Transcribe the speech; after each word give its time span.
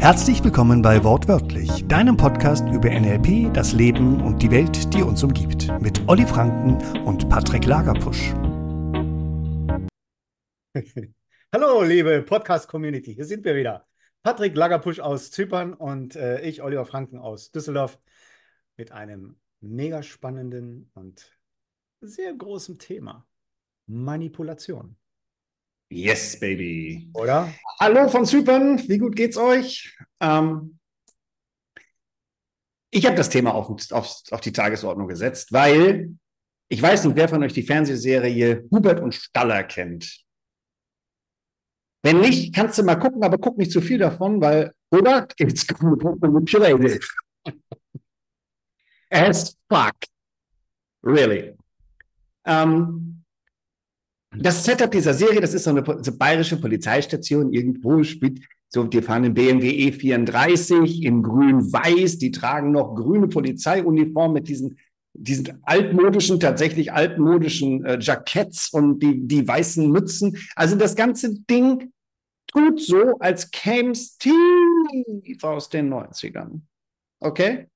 Herzlich 0.00 0.44
willkommen 0.44 0.80
bei 0.80 1.02
Wortwörtlich, 1.02 1.84
deinem 1.88 2.16
Podcast 2.16 2.64
über 2.68 2.88
NLP, 2.88 3.52
das 3.52 3.72
Leben 3.72 4.22
und 4.22 4.40
die 4.40 4.50
Welt, 4.52 4.94
die 4.94 5.02
uns 5.02 5.24
umgibt, 5.24 5.66
mit 5.80 6.08
Olli 6.08 6.24
Franken 6.24 7.04
und 7.04 7.28
Patrick 7.28 7.66
Lagerpusch. 7.66 8.32
Hallo, 11.52 11.82
liebe 11.82 12.22
Podcast-Community, 12.22 13.12
hier 13.12 13.24
sind 13.24 13.44
wir 13.44 13.56
wieder. 13.56 13.88
Patrick 14.22 14.56
Lagerpusch 14.56 15.00
aus 15.00 15.32
Zypern 15.32 15.74
und 15.74 16.14
äh, 16.14 16.42
ich, 16.42 16.62
Oliver 16.62 16.86
Franken 16.86 17.18
aus 17.18 17.50
Düsseldorf, 17.50 17.98
mit 18.76 18.92
einem 18.92 19.36
mega 19.60 20.04
spannenden 20.04 20.92
und 20.94 21.36
sehr 22.00 22.32
großen 22.34 22.78
Thema: 22.78 23.26
Manipulation. 23.86 24.96
Yes, 25.90 26.38
baby. 26.38 27.10
Oder? 27.14 27.52
Hallo 27.80 28.08
von 28.08 28.26
Zypern, 28.26 28.78
wie 28.88 28.98
gut 28.98 29.16
geht's 29.16 29.38
euch? 29.38 29.96
Ähm, 30.20 30.78
ich 32.90 33.06
habe 33.06 33.16
das 33.16 33.30
Thema 33.30 33.54
auf, 33.54 33.68
auf, 33.92 34.22
auf 34.30 34.40
die 34.40 34.52
Tagesordnung 34.52 35.08
gesetzt, 35.08 35.52
weil 35.52 36.14
ich 36.68 36.82
weiß 36.82 37.04
nicht, 37.04 37.16
wer 37.16 37.28
von 37.28 37.42
euch 37.42 37.54
die 37.54 37.62
Fernsehserie 37.62 38.68
Hubert 38.70 39.00
und 39.00 39.14
Staller 39.14 39.64
kennt. 39.64 40.24
Wenn 42.02 42.20
nicht, 42.20 42.54
kannst 42.54 42.78
du 42.78 42.82
mal 42.82 42.96
gucken, 42.96 43.22
aber 43.24 43.38
guck 43.38 43.56
nicht 43.56 43.72
zu 43.72 43.80
viel 43.80 43.98
davon, 43.98 44.40
weil, 44.40 44.72
oder? 44.90 45.26
It's 45.38 45.66
manipulated. 46.20 47.04
As 49.10 49.56
fuck. 49.70 49.96
Really. 51.02 51.56
Ähm, 52.44 53.17
das 54.36 54.64
Setup 54.64 54.90
dieser 54.90 55.14
Serie, 55.14 55.40
das 55.40 55.54
ist 55.54 55.64
so 55.64 55.70
eine, 55.70 55.84
so 56.02 56.16
bayerische 56.16 56.60
Polizeistation 56.60 57.52
irgendwo, 57.52 58.02
spielt 58.02 58.40
so, 58.68 58.84
die 58.84 59.00
fahren 59.00 59.24
in 59.24 59.34
BMW 59.34 59.70
E34 59.88 61.02
in 61.02 61.22
grün-weiß, 61.22 62.18
die 62.18 62.30
tragen 62.30 62.72
noch 62.72 62.94
grüne 62.94 63.28
Polizeiuniform 63.28 64.34
mit 64.34 64.48
diesen, 64.48 64.78
diesen 65.14 65.62
altmodischen, 65.62 66.38
tatsächlich 66.38 66.92
altmodischen 66.92 67.84
äh, 67.86 67.98
Jacketts 67.98 68.68
und 68.70 68.98
die, 69.00 69.26
die 69.26 69.48
weißen 69.48 69.90
Mützen. 69.90 70.36
Also 70.54 70.76
das 70.76 70.94
ganze 70.96 71.40
Ding 71.40 71.92
tut 72.46 72.80
so, 72.80 73.18
als 73.18 73.50
käme 73.50 73.92
es 73.92 74.18
aus 75.40 75.70
den 75.70 75.92
90ern. 75.92 76.60
Okay? 77.20 77.68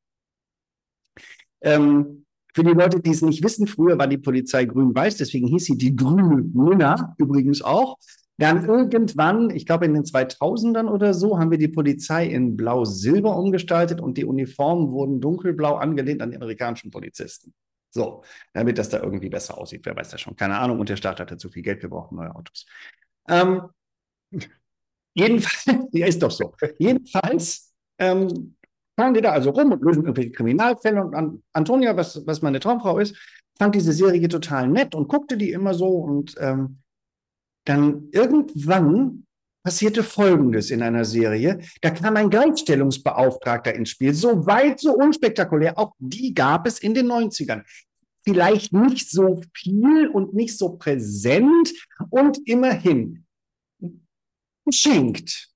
Ähm, 1.63 2.22
für 2.55 2.65
die 2.65 2.73
Leute, 2.73 3.01
die 3.01 3.11
es 3.11 3.23
nicht 3.23 3.43
wissen, 3.43 3.67
früher 3.67 3.99
war 3.99 4.07
die 4.07 4.19
Polizei 4.19 4.65
grün-weiß, 4.65 5.17
deswegen 5.17 5.47
hieß 5.47 5.65
sie 5.65 5.79
die 5.79 5.97
grüne 5.97 6.43
Nunna 6.53 7.15
übrigens 7.19 7.63
auch. 7.63 7.99
Dann 8.39 8.65
irgendwann, 8.65 9.51
ich 9.51 9.67
glaube 9.67 9.85
in 9.85 9.95
den 9.95 10.05
2000ern 10.05 10.89
oder 10.89 11.15
so, 11.15 11.39
haben 11.39 11.51
wir 11.51 11.59
die 11.59 11.69
Polizei 11.69 12.27
in 12.27 12.57
blau-silber 12.57 13.37
umgestaltet 13.37 14.01
und 14.01 14.19
die 14.19 14.25
Uniformen 14.25 14.91
wurden 14.91 15.21
dunkelblau 15.21 15.77
angelehnt 15.77 16.23
an 16.23 16.31
die 16.31 16.37
amerikanischen 16.37 16.91
Polizisten. 16.91 17.55
So, 17.91 18.25
damit 18.55 18.79
das 18.79 18.89
da 18.89 19.03
irgendwie 19.03 19.29
besser 19.29 19.59
aussieht. 19.59 19.83
Wer 19.85 19.95
weiß 19.95 20.09
das 20.09 20.21
schon? 20.21 20.35
Keine 20.35 20.59
Ahnung. 20.59 20.81
Und 20.81 20.89
der 20.89 20.97
Staat 20.97 21.21
hatte 21.21 21.37
zu 21.37 21.51
viel 21.51 21.63
Geld, 21.63 21.83
wir 21.83 21.91
brauchen 21.91 22.17
neue 22.17 22.35
Autos. 22.35 22.67
Ähm, 23.29 23.63
jedenfalls, 25.15 25.79
ja, 25.93 26.07
ist 26.07 26.23
doch 26.23 26.31
so. 26.31 26.55
Jedenfalls 26.79 27.73
ähm, 27.99 28.57
fahren 28.97 29.15
die 29.15 29.21
da 29.21 29.33
also 29.33 29.51
rum 29.51 29.73
und 29.73 29.83
lösen 29.83 30.05
irgendwelche 30.05 30.33
Kriminalfälle. 30.33 31.03
Und 31.03 31.15
an, 31.15 31.43
Antonia, 31.53 31.97
was, 31.97 32.27
was 32.27 32.43
meine 32.43 32.61
Traumfrau 32.61 32.99
ist, 32.99 33.17
fand 33.59 33.75
diese 33.75 33.93
Serie 33.93 34.29
total 34.29 34.69
nett 34.69 34.95
und 34.95 35.09
guckte 35.09 35.37
die 35.37 35.53
immer 35.53 35.75
so. 35.75 35.89
Und 35.89 36.35
ähm, 36.39 36.79
dann 37.65 38.09
irgendwann 38.13 39.27
passierte 39.63 40.03
Folgendes 40.03 40.71
in 40.71 40.83
einer 40.83 41.05
Serie. 41.05 41.61
Da 41.81 41.91
kam 41.91 42.17
ein 42.17 42.31
Gleichstellungsbeauftragter 42.31 43.75
ins 43.75 43.91
Spiel. 43.91 44.13
So 44.15 44.47
weit, 44.47 44.81
so 44.81 44.95
unspektakulär. 44.95 45.79
Auch 45.79 45.95
die 45.99 46.35
gab 46.35 46.67
es 46.67 46.81
in 46.81 46.95
den 46.95 47.07
90ern. 47.07 47.63
Vielleicht 48.25 48.73
nicht 48.73 49.11
so 49.11 49.41
viel 49.55 50.09
und 50.09 50.35
nicht 50.35 50.57
so 50.57 50.77
präsent 50.77 51.73
und 52.11 52.39
immerhin 52.47 53.25
geschenkt. 54.65 55.52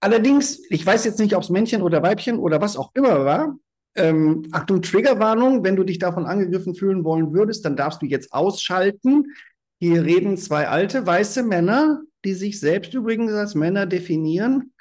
Allerdings, 0.00 0.60
ich 0.70 0.84
weiß 0.84 1.04
jetzt 1.04 1.18
nicht, 1.18 1.34
ob 1.34 1.42
es 1.42 1.50
Männchen 1.50 1.82
oder 1.82 2.02
Weibchen 2.02 2.38
oder 2.38 2.60
was 2.60 2.76
auch 2.76 2.90
immer 2.94 3.24
war. 3.24 3.58
Ähm, 3.96 4.46
Achtung, 4.52 4.82
Triggerwarnung, 4.82 5.64
wenn 5.64 5.76
du 5.76 5.84
dich 5.84 5.98
davon 5.98 6.26
angegriffen 6.26 6.74
fühlen 6.74 7.02
wollen 7.02 7.32
würdest, 7.32 7.64
dann 7.64 7.76
darfst 7.76 8.02
du 8.02 8.06
jetzt 8.06 8.32
ausschalten. 8.32 9.32
Hier 9.80 10.04
reden 10.04 10.36
zwei 10.36 10.68
alte 10.68 11.06
weiße 11.06 11.42
Männer, 11.42 12.02
die 12.24 12.34
sich 12.34 12.60
selbst 12.60 12.92
übrigens 12.94 13.32
als 13.32 13.54
Männer 13.54 13.86
definieren. 13.86 14.72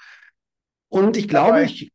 Und 0.89 1.17
ich 1.17 1.27
glaube, 1.27 1.63
ich, 1.63 1.91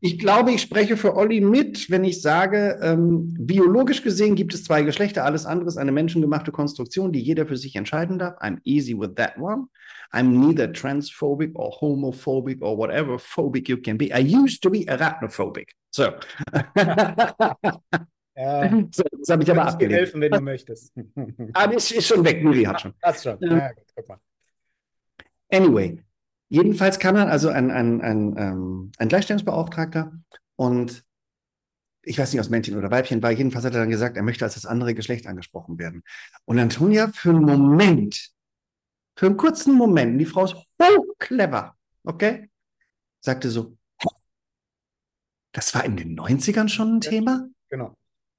ich 0.00 0.18
glaube, 0.18 0.52
ich 0.52 0.62
spreche 0.62 0.96
für 0.96 1.16
Olli 1.16 1.40
mit, 1.40 1.90
wenn 1.90 2.04
ich 2.04 2.20
sage, 2.20 2.78
ähm, 2.82 3.34
biologisch 3.38 4.02
gesehen 4.02 4.34
gibt 4.34 4.54
es 4.54 4.64
zwei 4.64 4.82
Geschlechter, 4.82 5.24
alles 5.24 5.46
andere 5.46 5.68
ist 5.68 5.76
eine 5.76 5.92
menschengemachte 5.92 6.52
Konstruktion, 6.52 7.12
die 7.12 7.20
jeder 7.20 7.46
für 7.46 7.56
sich 7.56 7.76
entscheiden 7.76 8.18
darf. 8.18 8.38
I'm 8.40 8.58
easy 8.64 8.98
with 8.98 9.14
that 9.16 9.38
one. 9.38 9.68
I'm 10.14 10.40
neither 10.40 10.68
transphobic 10.68 11.52
or 11.54 11.72
homophobic 11.72 12.62
or 12.62 12.76
whatever 12.76 13.18
phobic 13.18 13.68
you 13.68 13.78
can 13.78 13.96
be. 13.96 14.12
I 14.12 14.18
used 14.18 14.62
to 14.62 14.70
be 14.70 14.84
arachnophobic. 14.86 15.70
So. 15.90 16.14
Ja, 18.36 18.68
so, 18.90 19.04
das 19.12 19.28
habe 19.28 19.44
ich 19.44 19.50
aber 19.50 19.66
abgelehnt. 19.66 19.96
helfen, 19.96 20.20
wenn 20.20 20.32
du 20.32 20.40
möchtest. 20.40 20.92
ah, 21.54 21.64
ist, 21.66 21.92
ist 21.92 22.08
schon 22.08 22.24
weg. 22.24 22.42
Miri 22.42 22.64
hat 22.64 22.80
schon. 22.80 22.92
Das 23.00 23.22
schon. 23.22 23.38
Ja, 23.40 23.68
gut, 23.72 23.84
guck 23.94 24.08
mal. 24.08 24.18
Anyway, 25.52 26.02
jedenfalls 26.48 26.98
kam 26.98 27.14
dann 27.14 27.28
also 27.28 27.48
ein, 27.48 27.70
ein, 27.70 28.00
ein, 28.00 28.34
ähm, 28.36 28.92
ein 28.98 29.08
Gleichstellungsbeauftragter 29.08 30.12
und 30.56 31.04
ich 32.02 32.18
weiß 32.18 32.32
nicht, 32.32 32.40
aus 32.40 32.50
Männchen 32.50 32.76
oder 32.76 32.90
Weibchen 32.90 33.22
war, 33.22 33.30
jedenfalls 33.30 33.64
hat 33.64 33.74
er 33.74 33.80
dann 33.80 33.90
gesagt, 33.90 34.16
er 34.16 34.22
möchte 34.22 34.44
als 34.44 34.54
das 34.54 34.66
andere 34.66 34.94
Geschlecht 34.94 35.26
angesprochen 35.26 35.78
werden. 35.78 36.02
Und 36.44 36.58
Antonia 36.58 37.08
für 37.14 37.30
einen 37.30 37.42
Moment 37.42 38.33
für 39.16 39.26
einen 39.26 39.36
kurzen 39.36 39.74
Moment, 39.74 40.20
die 40.20 40.26
Frau 40.26 40.44
ist 40.44 40.56
hochclever, 40.80 41.76
okay? 42.04 42.50
Sagte 43.20 43.50
so, 43.50 43.76
das 45.52 45.74
war 45.74 45.84
in 45.84 45.96
den 45.96 46.18
90ern 46.18 46.68
schon 46.68 46.96
ein 46.96 47.00
ja, 47.00 47.10
Thema? 47.10 47.48
Genau. 47.68 47.96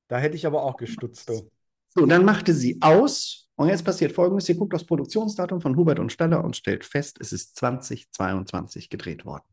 Da 0.07 0.17
hätte 0.17 0.35
ich 0.35 0.45
aber 0.45 0.63
auch 0.63 0.77
gestutzt. 0.77 1.27
So. 1.27 1.49
so, 1.89 2.05
dann 2.05 2.25
machte 2.25 2.53
sie 2.53 2.77
aus 2.81 3.49
und 3.55 3.69
jetzt 3.69 3.85
passiert 3.85 4.11
Folgendes. 4.11 4.45
Sie 4.45 4.55
guckt 4.55 4.73
aufs 4.75 4.85
Produktionsdatum 4.85 5.61
von 5.61 5.75
Hubert 5.77 5.99
und 5.99 6.11
Staller 6.11 6.43
und 6.43 6.55
stellt 6.57 6.83
fest, 6.83 7.17
es 7.19 7.31
ist 7.31 7.55
2022 7.55 8.89
gedreht 8.89 9.25
worden. 9.25 9.45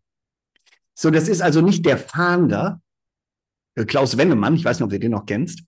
So, 0.95 1.11
das 1.11 1.29
ist 1.29 1.41
also 1.41 1.61
nicht 1.61 1.87
der 1.87 1.99
Fahnder, 1.99 2.83
äh, 3.77 3.85
Klaus 3.85 4.19
Wennemann, 4.19 4.57
ich 4.57 4.65
weiß 4.65 4.79
nicht, 4.79 4.85
ob 4.85 4.91
du 4.91 4.99
den 4.99 5.13
noch 5.13 5.27
kennst. 5.27 5.63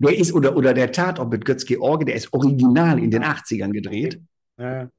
Der 0.00 0.18
ist, 0.18 0.32
oder, 0.32 0.56
oder 0.56 0.72
der 0.72 0.92
Tatort 0.92 1.30
mit 1.30 1.44
Götz 1.44 1.64
George, 1.66 2.06
der 2.06 2.14
ist 2.14 2.32
original 2.32 2.98
in 2.98 3.10
den 3.10 3.22
80ern 3.22 3.70
gedreht. 3.70 4.20
Ja. 4.58 4.90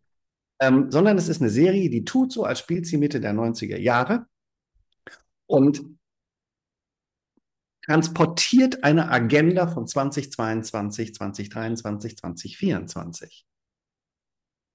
Ähm, 0.59 0.91
sondern 0.91 1.17
es 1.17 1.27
ist 1.27 1.41
eine 1.41 1.49
Serie, 1.49 1.89
die 1.89 2.05
tut 2.05 2.31
so, 2.31 2.43
als 2.43 2.59
spielt 2.59 2.85
sie 2.85 2.97
Mitte 2.97 3.19
der 3.19 3.33
90er 3.33 3.77
Jahre 3.77 4.27
und 5.47 5.83
transportiert 7.83 8.83
eine 8.83 9.09
Agenda 9.09 9.67
von 9.67 9.87
2022, 9.87 11.15
2023, 11.15 12.17
2024. 12.17 13.47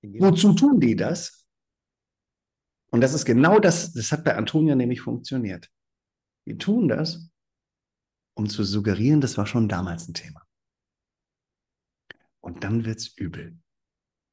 Wozu 0.03 0.55
tun 0.55 0.81
die 0.81 0.97
das? 0.97 1.47
Und 2.91 3.01
das 3.01 3.15
ist 3.15 3.25
genau 3.25 3.59
das, 3.61 3.93
das 3.93 4.11
hat 4.11 4.25
bei 4.25 4.37
Antonia 4.37 4.75
nämlich 4.75 5.01
funktioniert. 5.01 5.71
Die 6.47 6.59
tun 6.59 6.89
das, 6.89 7.29
um 8.37 8.49
zu 8.49 8.65
suggerieren, 8.65 9.21
das 9.21 9.39
war 9.39 9.47
schon 9.47 9.69
damals 9.69 10.09
ein 10.09 10.15
Thema. 10.15 10.43
Und 12.41 12.63
dann 12.63 12.85
wird 12.85 12.99
es 12.99 13.09
übel, 13.17 13.59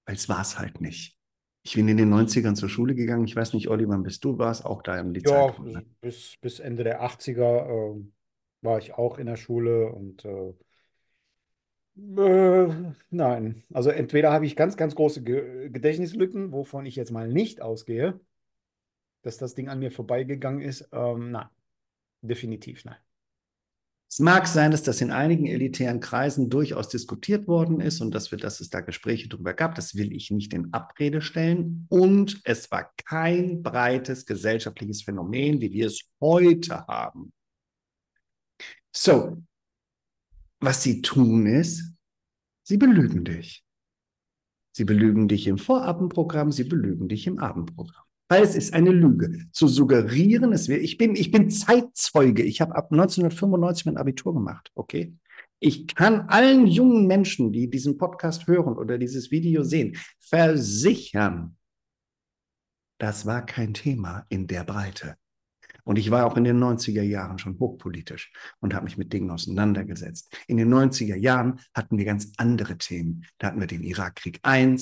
weil 0.05 0.15
es 0.15 0.29
war 0.29 0.41
es 0.41 0.59
halt 0.59 0.81
nicht. 0.81 1.17
Ich 1.63 1.75
bin 1.75 1.87
in 1.87 1.95
den 1.95 2.13
90ern 2.13 2.55
zur 2.55 2.67
Schule 2.67 2.93
gegangen. 2.93 3.25
Ich 3.25 3.35
weiß 3.35 3.53
nicht, 3.53 3.69
Olli, 3.69 3.87
wann 3.87 4.03
bist 4.03 4.23
du 4.25 4.37
warst, 4.37 4.65
auch 4.65 4.83
da 4.83 4.99
im 4.99 5.13
Lizeum. 5.13 5.67
Ja, 5.67 5.79
ne? 5.79 5.85
bis, 6.01 6.35
bis 6.41 6.59
Ende 6.59 6.83
der 6.83 7.01
80er 7.01 7.95
äh, 7.95 8.05
war 8.61 8.77
ich 8.77 8.93
auch 8.93 9.17
in 9.17 9.27
der 9.27 9.37
Schule 9.37 9.87
und 9.93 10.25
äh, 10.25 10.53
äh, 11.95 12.93
nein, 13.11 13.63
also 13.71 13.89
entweder 13.89 14.31
habe 14.31 14.45
ich 14.45 14.55
ganz, 14.55 14.75
ganz 14.75 14.95
große 14.95 15.23
Ge 15.23 15.69
Gedächtnislücken, 15.69 16.51
wovon 16.51 16.85
ich 16.85 16.95
jetzt 16.95 17.11
mal 17.11 17.29
nicht 17.29 17.61
ausgehe, 17.61 18.19
dass 19.21 19.37
das 19.37 19.55
Ding 19.55 19.69
an 19.69 19.79
mir 19.79 19.91
vorbeigegangen 19.91 20.61
ist. 20.61 20.89
Ähm, 20.91 21.31
nein, 21.31 21.47
definitiv 22.21 22.83
nein. 22.83 22.97
Es 24.13 24.19
mag 24.19 24.47
sein, 24.47 24.69
dass 24.69 24.83
das 24.83 25.01
in 25.01 25.09
einigen 25.09 25.47
elitären 25.47 25.99
Kreisen 25.99 26.47
durchaus 26.47 26.87
diskutiert 26.87 27.47
worden 27.47 27.81
ist 27.81 27.99
und 27.99 28.13
dass, 28.13 28.29
wir, 28.29 28.37
dass 28.37 28.59
es 28.59 28.69
da 28.69 28.81
Gespräche 28.81 29.27
darüber 29.27 29.55
gab. 29.55 29.73
Das 29.73 29.95
will 29.95 30.13
ich 30.13 30.29
nicht 30.29 30.53
in 30.53 30.71
Abrede 30.71 31.19
stellen. 31.19 31.87
Und 31.89 32.39
es 32.43 32.69
war 32.69 32.93
kein 33.05 33.63
breites 33.63 34.27
gesellschaftliches 34.27 35.01
Phänomen, 35.01 35.61
wie 35.61 35.71
wir 35.71 35.87
es 35.87 36.03
heute 36.21 36.85
haben. 36.85 37.33
So, 38.95 39.41
was 40.59 40.83
sie 40.83 41.01
tun 41.01 41.47
ist, 41.47 41.91
sie 42.61 42.77
belügen 42.77 43.25
dich. 43.25 43.65
Sie 44.73 44.85
belügen 44.85 45.27
dich 45.27 45.47
im 45.47 45.57
Vorabendprogramm, 45.57 46.51
sie 46.51 46.65
belügen 46.65 47.07
dich 47.07 47.25
im 47.25 47.39
Abendprogramm. 47.39 48.05
Weil 48.29 48.43
es 48.43 48.55
ist 48.55 48.73
eine 48.73 48.91
Lüge. 48.91 49.45
Zu 49.51 49.67
suggerieren, 49.67 50.53
es 50.53 50.67
wäre, 50.67 50.79
ich 50.79 50.97
bin, 50.97 51.15
ich 51.15 51.31
bin 51.31 51.49
Zeitzeuge. 51.49 52.43
Ich 52.43 52.61
habe 52.61 52.75
ab 52.75 52.91
1995 52.91 53.85
mein 53.85 53.97
Abitur 53.97 54.33
gemacht, 54.33 54.71
okay? 54.75 55.13
Ich 55.59 55.87
kann 55.87 56.27
allen 56.27 56.67
jungen 56.67 57.07
Menschen, 57.07 57.53
die 57.53 57.69
diesen 57.69 57.97
Podcast 57.97 58.47
hören 58.47 58.77
oder 58.77 58.97
dieses 58.97 59.31
Video 59.31 59.63
sehen, 59.63 59.95
versichern, 60.19 61.55
das 62.97 63.25
war 63.25 63.45
kein 63.45 63.73
Thema 63.73 64.25
in 64.29 64.47
der 64.47 64.63
Breite. 64.63 65.17
Und 65.83 65.97
ich 65.97 66.11
war 66.11 66.25
auch 66.25 66.37
in 66.37 66.45
den 66.45 66.63
90er 66.63 67.01
Jahren 67.01 67.37
schon 67.39 67.59
hochpolitisch 67.59 68.31
und 68.61 68.73
habe 68.73 68.85
mich 68.85 68.97
mit 68.97 69.11
Dingen 69.11 69.29
auseinandergesetzt. 69.29 70.33
In 70.47 70.57
den 70.57 70.73
90er 70.73 71.15
Jahren 71.15 71.59
hatten 71.73 71.97
wir 71.97 72.05
ganz 72.05 72.31
andere 72.37 72.77
Themen. 72.77 73.25
Da 73.37 73.47
hatten 73.47 73.59
wir 73.59 73.67
den 73.67 73.83
Irakkrieg 73.83 74.39
I, 74.47 74.77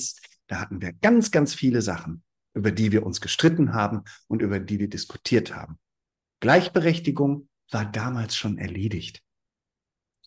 da 0.46 0.60
hatten 0.60 0.80
wir 0.80 0.92
ganz, 0.92 1.30
ganz 1.30 1.54
viele 1.54 1.82
Sachen, 1.82 2.22
über 2.54 2.70
die 2.70 2.92
wir 2.92 3.04
uns 3.04 3.20
gestritten 3.20 3.72
haben 3.72 4.02
und 4.28 4.42
über 4.42 4.58
die 4.60 4.78
wir 4.78 4.88
diskutiert 4.88 5.54
haben. 5.54 5.78
Gleichberechtigung 6.40 7.48
war 7.70 7.84
damals 7.84 8.36
schon 8.36 8.58
erledigt. 8.58 9.22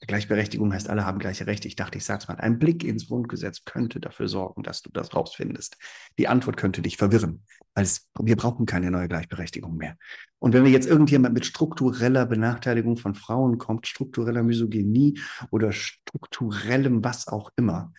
Gleichberechtigung 0.01 0.73
heißt, 0.73 0.89
alle 0.89 1.05
haben 1.05 1.19
gleiche 1.19 1.47
Rechte. 1.47 1.67
Ich 1.67 1.75
dachte, 1.75 1.97
ich 1.97 2.05
sage 2.05 2.19
es 2.19 2.27
mal. 2.27 2.35
Ein 2.35 2.59
Blick 2.59 2.83
ins 2.83 3.07
Grundgesetz 3.07 3.63
könnte 3.63 3.99
dafür 3.99 4.27
sorgen, 4.27 4.61
dass 4.61 4.81
du 4.81 4.89
das 4.91 5.15
rausfindest. 5.15 5.77
Die 6.17 6.27
Antwort 6.27 6.57
könnte 6.57 6.81
dich 6.81 6.97
verwirren, 6.97 7.43
weil 7.73 7.87
wir 8.19 8.35
brauchen 8.35 8.65
keine 8.65 8.91
neue 8.91 9.07
Gleichberechtigung 9.07 9.77
mehr. 9.77 9.97
Und 10.39 10.53
wenn 10.53 10.63
wir 10.63 10.71
jetzt 10.71 10.87
irgendjemand 10.87 11.33
mit 11.33 11.45
struktureller 11.45 12.25
Benachteiligung 12.25 12.97
von 12.97 13.15
Frauen 13.15 13.57
kommt, 13.57 13.87
struktureller 13.87 14.43
Misogynie 14.43 15.19
oder 15.49 15.71
strukturellem 15.71 17.03
was 17.03 17.27
auch 17.27 17.51
immer, 17.55 17.93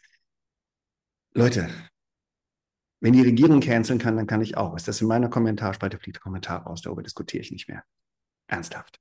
Leute, 1.32 1.69
wenn 3.00 3.12
die 3.12 3.22
Regierung 3.22 3.60
canceln 3.60 3.98
kann, 3.98 4.16
dann 4.16 4.26
kann 4.26 4.40
ich 4.40 4.56
auch. 4.56 4.75
Ist 4.75 4.88
das 4.88 5.00
in 5.00 5.08
meiner 5.08 5.28
Kommentarspalte, 5.28 5.98
fliegt 5.98 6.16
der 6.16 6.22
Kommentar 6.22 6.62
raus, 6.62 6.82
darüber 6.82 7.02
diskutiere 7.02 7.43
ich 7.43 7.52
nicht 7.52 7.69
mehr. 7.69 7.84
Ernsthaft. 8.46 8.98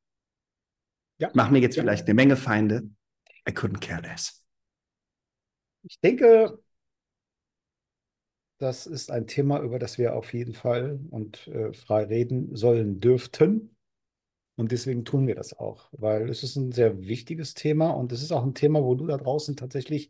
Ja. 1.17 1.31
Mach 1.33 1.49
mir 1.49 1.59
jetzt 1.59 1.75
ja. 1.75 1.83
vielleicht 1.83 2.05
eine 2.05 2.13
Menge 2.13 2.35
Feinde. 2.35 2.89
I 3.47 3.51
couldn't 3.51 3.79
care 3.79 4.01
less. 4.01 4.43
Ich 5.83 5.99
denke, 5.99 6.59
das 8.57 8.87
ist 8.87 9.11
ein 9.11 9.27
Thema, 9.27 9.61
über 9.61 9.79
das 9.79 9.97
wir 9.97 10.15
auf 10.15 10.33
jeden 10.33 10.53
Fall 10.53 10.99
und 11.09 11.47
äh, 11.47 11.73
frei 11.73 12.05
reden 12.05 12.55
sollen 12.55 12.99
dürften. 12.99 13.75
Und 14.57 14.71
deswegen 14.71 15.03
tun 15.03 15.27
wir 15.27 15.35
das 15.35 15.53
auch, 15.53 15.89
weil 15.91 16.29
es 16.29 16.41
ist 16.41 16.55
ein 16.55 16.71
sehr 16.71 17.01
wichtiges 17.01 17.53
Thema 17.53 17.89
und 17.89 18.13
es 18.13 18.21
ist 18.21 18.31
auch 18.31 18.43
ein 18.43 18.53
Thema, 18.53 18.81
wo 18.83 18.95
du 18.95 19.05
da 19.05 19.17
draußen 19.17 19.57
tatsächlich 19.57 20.09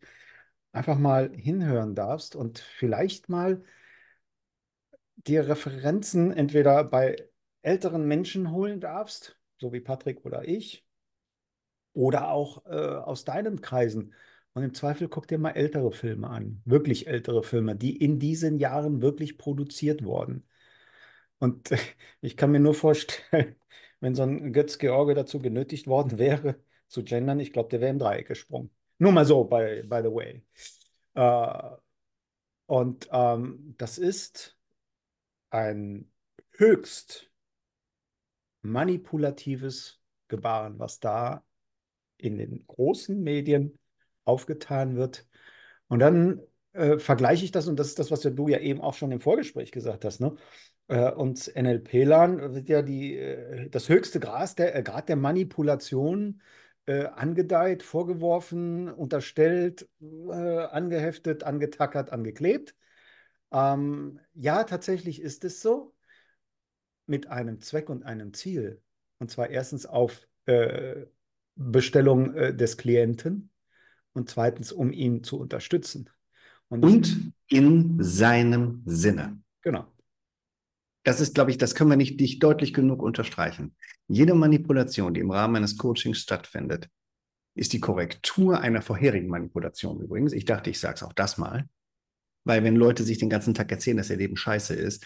einfach 0.75 0.97
mal 0.97 1.31
hinhören 1.33 1.95
darfst 1.95 2.35
und 2.35 2.59
vielleicht 2.59 3.29
mal 3.29 3.63
dir 5.15 5.47
Referenzen 5.47 6.31
entweder 6.31 6.83
bei 6.83 7.29
älteren 7.61 8.07
Menschen 8.07 8.51
holen 8.51 8.79
darfst, 8.79 9.39
so 9.57 9.73
wie 9.73 9.79
Patrick 9.79 10.25
oder 10.25 10.47
ich, 10.47 10.85
oder 11.93 12.29
auch 12.29 12.65
äh, 12.65 12.69
aus 12.69 13.25
deinen 13.25 13.61
Kreisen. 13.61 14.13
Und 14.53 14.63
im 14.63 14.73
Zweifel 14.73 15.09
guck 15.09 15.27
dir 15.27 15.37
mal 15.37 15.51
ältere 15.51 15.91
Filme 15.91 16.29
an, 16.29 16.61
wirklich 16.65 17.07
ältere 17.07 17.43
Filme, 17.43 17.75
die 17.75 17.97
in 17.97 18.19
diesen 18.19 18.57
Jahren 18.59 19.01
wirklich 19.01 19.37
produziert 19.37 20.03
wurden. 20.03 20.47
Und 21.39 21.69
ich 22.21 22.37
kann 22.37 22.51
mir 22.51 22.59
nur 22.59 22.73
vorstellen, 22.75 23.55
wenn 23.99 24.15
so 24.15 24.23
ein 24.23 24.53
Götz 24.53 24.77
George 24.77 25.13
dazu 25.15 25.39
genötigt 25.39 25.87
worden 25.87 26.17
wäre, 26.19 26.59
zu 26.87 27.03
gendern, 27.03 27.39
ich 27.39 27.53
glaube, 27.53 27.69
der 27.69 27.81
wäre 27.81 27.91
im 27.91 27.99
Dreieck 27.99 28.27
gesprungen. 28.27 28.69
Nur 28.97 29.11
mal 29.11 29.25
so, 29.25 29.43
by, 29.43 29.83
by 29.83 30.01
the 30.03 30.11
way. 30.11 30.43
Äh, 31.15 31.75
und 32.67 33.07
ähm, 33.11 33.75
das 33.77 33.97
ist 33.97 34.57
ein 35.49 36.11
höchst 36.51 37.29
manipulatives 38.61 39.99
Gebaren, 40.27 40.79
was 40.79 40.99
da 40.99 41.43
in 42.17 42.37
den 42.37 42.65
großen 42.65 43.21
Medien 43.21 43.77
aufgetan 44.23 44.95
wird. 44.95 45.27
Und 45.87 45.99
dann 45.99 46.41
äh, 46.73 46.97
vergleiche 46.97 47.45
ich 47.45 47.51
das, 47.51 47.67
und 47.67 47.79
das 47.79 47.87
ist 47.89 47.99
das, 47.99 48.11
was 48.11 48.21
du 48.21 48.47
ja 48.47 48.59
eben 48.59 48.81
auch 48.81 48.95
schon 48.95 49.11
im 49.11 49.19
Vorgespräch 49.19 49.71
gesagt 49.71 50.05
hast, 50.05 50.19
ne? 50.19 50.35
Äh, 50.87 51.11
und 51.11 51.51
NLP-Lern 51.55 52.53
wird 52.53 52.69
ja 52.69 52.81
die, 52.81 53.17
äh, 53.17 53.69
das 53.69 53.89
höchste 53.89 54.19
Gras 54.19 54.55
der, 54.55 54.75
äh, 54.75 54.83
Grad 54.83 55.09
der 55.09 55.15
Manipulation 55.15 56.41
äh, 56.85 57.05
angedeiht, 57.05 57.83
vorgeworfen, 57.83 58.89
unterstellt, 58.89 59.89
äh, 60.01 60.31
angeheftet, 60.31 61.43
angetackert, 61.43 62.11
angeklebt. 62.11 62.75
Ähm, 63.51 64.19
ja, 64.33 64.63
tatsächlich 64.63 65.21
ist 65.21 65.43
es 65.43 65.61
so, 65.61 65.93
mit 67.07 67.27
einem 67.27 67.61
Zweck 67.61 67.89
und 67.89 68.03
einem 68.03 68.33
Ziel. 68.33 68.81
Und 69.19 69.31
zwar 69.31 69.49
erstens 69.49 69.85
auf 69.85 70.27
Bestellung 71.55 72.33
äh, 72.35 72.55
des 72.55 72.77
Klienten 72.77 73.49
und 74.13 74.29
zweitens, 74.29 74.71
um 74.71 74.91
ihn 74.91 75.23
zu 75.23 75.39
unterstützen. 75.39 76.09
Und, 76.67 76.83
und 76.83 77.33
in 77.47 77.97
seinem 78.01 78.81
Sinne. 78.85 79.39
Genau. 79.61 79.85
Das 81.05 81.21
ist, 81.21 81.35
glaube 81.35 81.51
ich, 81.51 81.57
das 81.57 81.75
können 81.75 81.91
wir 81.91 81.97
nicht, 81.97 82.19
nicht 82.19 82.43
deutlich 82.43 82.73
genug 82.73 83.01
unterstreichen. 83.01 83.75
Jede 84.07 84.33
Manipulation, 84.33 85.13
die 85.13 85.21
im 85.21 85.31
Rahmen 85.31 85.55
eines 85.55 85.77
Coachings 85.77 86.17
stattfindet, 86.17 86.89
ist 87.55 87.73
die 87.73 87.79
Korrektur 87.79 88.59
einer 88.59 88.81
vorherigen 88.81 89.29
Manipulation 89.29 90.01
übrigens. 90.01 90.33
Ich 90.33 90.45
dachte, 90.45 90.71
ich 90.71 90.79
sage 90.79 90.95
es 90.95 91.03
auch 91.03 91.13
das 91.13 91.37
mal. 91.37 91.69
Weil 92.43 92.63
wenn 92.63 92.75
Leute 92.75 93.03
sich 93.03 93.19
den 93.19 93.29
ganzen 93.29 93.53
Tag 93.53 93.71
erzählen, 93.71 93.97
dass 93.97 94.09
ihr 94.09 94.17
Leben 94.17 94.35
scheiße 94.35 94.73
ist, 94.73 95.05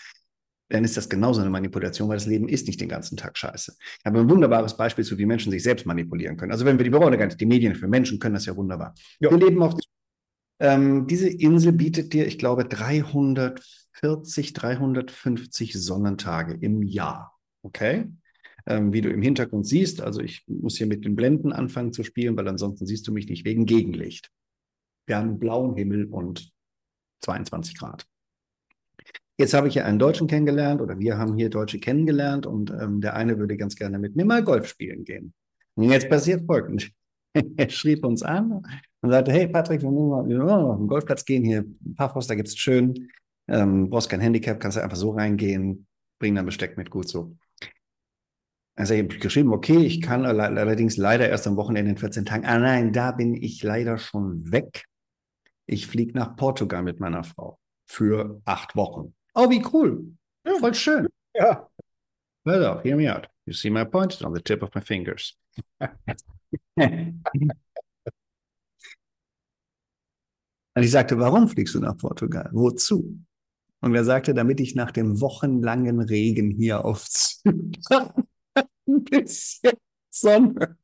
dann 0.69 0.83
ist 0.83 0.95
das 0.95 1.09
genauso 1.09 1.41
eine 1.41 1.49
Manipulation, 1.49 2.07
weil 2.07 2.17
das 2.17 2.27
Leben 2.27 2.47
ist 2.47 2.67
nicht 2.67 2.79
den 2.79 2.89
ganzen 2.89 3.17
Tag 3.17 3.37
scheiße. 3.37 3.75
Ich 3.79 4.05
habe 4.05 4.19
ein 4.19 4.29
wunderbares 4.29 4.77
Beispiel 4.77 5.03
zu, 5.03 5.17
wie 5.17 5.25
Menschen 5.25 5.51
sich 5.51 5.63
selbst 5.63 5.85
manipulieren 5.85 6.37
können. 6.37 6.51
Also 6.51 6.65
wenn 6.65 6.77
wir 6.77 6.85
die 6.85 6.91
nicht, 6.91 7.41
die 7.41 7.45
Medien 7.45 7.75
für 7.75 7.87
Menschen 7.87 8.19
können 8.19 8.35
das 8.35 8.45
ja 8.45 8.55
wunderbar. 8.55 8.93
Ja. 9.19 9.31
Wir 9.31 9.37
leben 9.37 9.61
auf 9.61 9.75
ähm, 10.61 11.07
diese 11.07 11.29
Insel 11.29 11.71
bietet 11.71 12.13
dir, 12.13 12.27
ich 12.27 12.37
glaube, 12.37 12.65
340, 13.93 14.53
350 14.53 15.73
Sonnentage 15.73 16.53
im 16.59 16.83
Jahr. 16.83 17.37
Okay? 17.63 18.09
Ähm, 18.65 18.93
wie 18.93 19.01
du 19.01 19.09
im 19.09 19.21
Hintergrund 19.21 19.65
siehst, 19.65 20.01
also 20.01 20.21
ich 20.21 20.43
muss 20.47 20.77
hier 20.77 20.87
mit 20.87 21.05
den 21.05 21.15
Blenden 21.15 21.51
anfangen 21.51 21.93
zu 21.93 22.03
spielen, 22.03 22.37
weil 22.37 22.47
ansonsten 22.47 22.85
siehst 22.85 23.07
du 23.07 23.11
mich 23.11 23.27
nicht 23.27 23.45
wegen 23.45 23.65
Gegenlicht. 23.65 24.31
Wir 25.07 25.17
haben 25.17 25.39
blauen 25.39 25.75
Himmel 25.75 26.05
und 26.05 26.51
22 27.21 27.77
Grad. 27.77 28.05
Jetzt 29.37 29.53
habe 29.53 29.69
ich 29.69 29.75
ja 29.75 29.85
einen 29.85 29.99
Deutschen 29.99 30.27
kennengelernt 30.27 30.81
oder 30.81 30.99
wir 30.99 31.17
haben 31.17 31.35
hier 31.37 31.49
Deutsche 31.49 31.79
kennengelernt 31.79 32.45
und 32.45 32.71
ähm, 32.71 32.99
der 32.99 33.15
eine 33.15 33.39
würde 33.39 33.55
ganz 33.55 33.75
gerne 33.75 33.97
mit 33.97 34.15
mir 34.15 34.25
mal 34.25 34.43
Golf 34.43 34.67
spielen 34.67 35.05
gehen. 35.05 35.33
Und 35.75 35.85
jetzt 35.85 36.09
passiert 36.09 36.45
Folgendes. 36.45 36.89
er 37.57 37.69
schrieb 37.69 38.05
uns 38.05 38.21
an 38.21 38.61
und 39.01 39.11
sagte, 39.11 39.31
hey 39.31 39.47
Patrick, 39.47 39.81
wir 39.81 39.89
müssen 39.89 40.45
mal 40.45 40.61
auf 40.61 40.77
den 40.77 40.87
Golfplatz 40.87 41.23
gehen, 41.23 41.45
hier 41.45 41.59
ein 41.61 41.95
paar 41.95 42.13
da 42.13 42.35
gibt 42.35 42.49
es 42.49 42.57
schön, 42.57 43.09
ähm, 43.49 43.89
brauchst 43.89 44.09
kein 44.09 44.21
Handicap, 44.21 44.59
kannst 44.59 44.77
du 44.77 44.81
einfach 44.81 44.97
so 44.97 45.11
reingehen, 45.11 45.87
bring 46.19 46.35
dann 46.35 46.45
Besteck 46.45 46.77
mit, 46.77 46.89
gut 46.89 47.07
so. 47.09 47.35
Also 48.75 48.93
ich 48.93 49.03
habe 49.03 49.17
geschrieben, 49.17 49.51
okay, 49.51 49.77
ich 49.85 50.01
kann 50.01 50.25
allerdings 50.25 50.95
leider 50.95 51.27
erst 51.27 51.47
am 51.47 51.57
Wochenende 51.57 51.91
in 51.91 51.97
14 51.97 52.25
Tagen. 52.25 52.45
Ah 52.45 52.59
nein, 52.59 52.93
da 52.93 53.11
bin 53.11 53.33
ich 53.35 53.61
leider 53.61 53.97
schon 53.97 54.51
weg. 54.53 54.85
Ich 55.65 55.85
fliege 55.85 56.17
nach 56.17 56.37
Portugal 56.37 56.81
mit 56.81 57.01
meiner 57.01 57.25
Frau 57.25 57.59
für 57.85 58.41
acht 58.45 58.77
Wochen. 58.77 59.13
Oh, 59.33 59.49
wie 59.49 59.61
cool. 59.73 60.15
Ja. 60.45 60.55
Voll 60.59 60.73
schön. 60.73 61.07
Ja. 61.33 61.69
Well, 62.45 62.65
auf, 62.65 62.83
hear 62.83 62.95
me 62.95 63.13
out. 63.13 63.27
You 63.45 63.53
see 63.53 63.69
my 63.69 63.83
point? 63.83 64.13
It's 64.13 64.23
on 64.23 64.33
the 64.33 64.41
tip 64.41 64.63
of 64.63 64.73
my 64.73 64.81
fingers. 64.81 65.37
Und 70.75 70.83
ich 70.85 70.91
sagte, 70.91 71.19
warum 71.19 71.49
fliegst 71.49 71.75
du 71.75 71.79
nach 71.79 71.97
Portugal? 71.97 72.49
Wozu? 72.53 73.19
Und 73.81 73.95
er 73.95 74.03
sagte, 74.03 74.33
damit 74.33 74.59
ich 74.59 74.75
nach 74.75 74.91
dem 74.91 75.21
wochenlangen 75.21 76.01
Regen 76.01 76.51
hier 76.51 76.85
auf 76.85 77.07
ein 77.45 79.03
bisschen 79.03 79.73
Sonne 80.09 80.77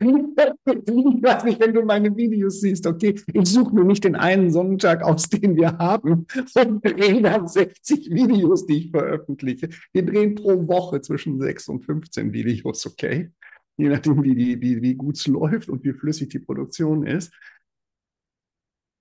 ich 0.00 0.06
weiß 1.22 1.44
nicht, 1.44 1.60
wenn 1.60 1.74
du 1.74 1.82
meine 1.82 2.16
Videos 2.16 2.60
siehst, 2.60 2.86
okay, 2.86 3.14
ich 3.32 3.48
suche 3.48 3.74
mir 3.74 3.84
nicht 3.84 4.04
den 4.04 4.16
einen 4.16 4.50
Sonntag 4.50 5.02
aus, 5.02 5.28
den 5.28 5.56
wir 5.56 5.78
haben 5.78 6.26
und 6.54 6.84
drehe 6.84 7.22
dann 7.22 7.48
60 7.48 8.10
Videos, 8.10 8.66
die 8.66 8.78
ich 8.78 8.90
veröffentliche. 8.90 9.68
Wir 9.92 10.04
drehen 10.04 10.34
pro 10.34 10.66
Woche 10.68 11.00
zwischen 11.00 11.40
6 11.40 11.68
und 11.68 11.84
15 11.84 12.32
Videos, 12.32 12.86
okay? 12.86 13.30
Je 13.76 13.88
nachdem, 13.88 14.22
wie, 14.22 14.60
wie, 14.60 14.82
wie 14.82 14.94
gut 14.94 15.16
es 15.16 15.26
läuft 15.26 15.68
und 15.68 15.82
wie 15.84 15.92
flüssig 15.92 16.28
die 16.28 16.38
Produktion 16.38 17.04
ist. 17.06 17.32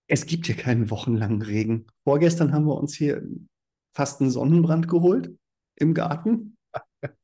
Es 0.08 0.26
gibt 0.26 0.48
hier 0.48 0.56
keinen 0.56 0.90
wochenlangen 0.90 1.42
Regen. 1.42 1.88
Vorgestern 2.04 2.54
haben 2.54 2.66
wir 2.66 2.76
uns 2.76 2.94
hier 2.96 3.24
fast 3.94 4.22
einen 4.22 4.32
Sonnenbrand 4.32 4.88
geholt 4.88 5.32
im 5.76 5.94
Garten. 5.94 6.58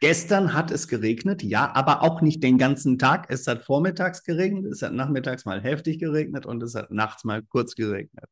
Gestern 0.00 0.52
hat 0.52 0.70
es 0.70 0.88
geregnet, 0.88 1.42
ja, 1.42 1.72
aber 1.74 2.02
auch 2.02 2.22
nicht 2.22 2.42
den 2.42 2.58
ganzen 2.58 2.98
Tag. 2.98 3.26
Es 3.30 3.46
hat 3.46 3.64
vormittags 3.64 4.24
geregnet, 4.24 4.72
es 4.72 4.82
hat 4.82 4.92
nachmittags 4.92 5.44
mal 5.44 5.62
heftig 5.62 6.00
geregnet 6.00 6.44
und 6.44 6.62
es 6.62 6.74
hat 6.74 6.90
nachts 6.90 7.24
mal 7.24 7.42
kurz 7.42 7.74
geregnet. 7.76 8.24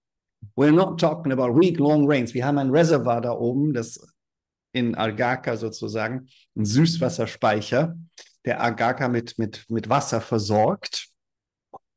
We're 0.56 0.72
not 0.72 0.98
talking 0.98 1.32
about 1.32 1.54
week-long 1.58 2.10
rains. 2.10 2.34
Wir 2.34 2.44
haben 2.44 2.58
ein 2.58 2.70
Reservoir 2.70 3.20
da 3.20 3.32
oben, 3.32 3.72
das 3.72 4.00
in 4.72 4.94
Algaka 4.94 5.56
sozusagen, 5.56 6.28
ein 6.56 6.64
Süßwasserspeicher, 6.64 7.96
der 8.44 8.60
Algaka 8.60 9.08
mit, 9.08 9.38
mit, 9.38 9.64
mit 9.68 9.88
Wasser 9.88 10.20
versorgt. 10.20 11.09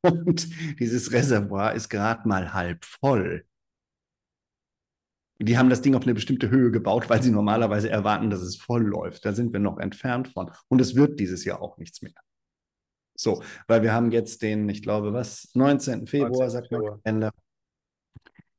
Und 0.04 0.48
dieses 0.78 1.12
Reservoir 1.12 1.72
ist 1.72 1.88
gerade 1.88 2.28
mal 2.28 2.52
halb 2.52 2.84
voll. 2.84 3.46
Die 5.38 5.58
haben 5.58 5.70
das 5.70 5.82
Ding 5.82 5.94
auf 5.94 6.02
eine 6.02 6.14
bestimmte 6.14 6.50
Höhe 6.50 6.70
gebaut, 6.70 7.08
weil 7.08 7.22
sie 7.22 7.30
normalerweise 7.30 7.88
erwarten, 7.90 8.30
dass 8.30 8.40
es 8.40 8.56
voll 8.56 8.82
läuft. 8.82 9.24
Da 9.24 9.32
sind 9.32 9.52
wir 9.52 9.60
noch 9.60 9.78
entfernt 9.78 10.28
von. 10.28 10.50
Und 10.68 10.80
es 10.80 10.94
wird 10.94 11.18
dieses 11.18 11.44
Jahr 11.44 11.60
auch 11.60 11.78
nichts 11.78 12.02
mehr. 12.02 12.12
So, 13.16 13.42
weil 13.66 13.82
wir 13.82 13.92
haben 13.92 14.10
jetzt 14.10 14.42
den, 14.42 14.68
ich 14.68 14.82
glaube, 14.82 15.12
was, 15.12 15.50
19. 15.54 16.06
Februar, 16.06 16.48
19. 16.48 16.50
sagt 16.50 16.72
man 16.72 17.00
Ende. 17.04 17.30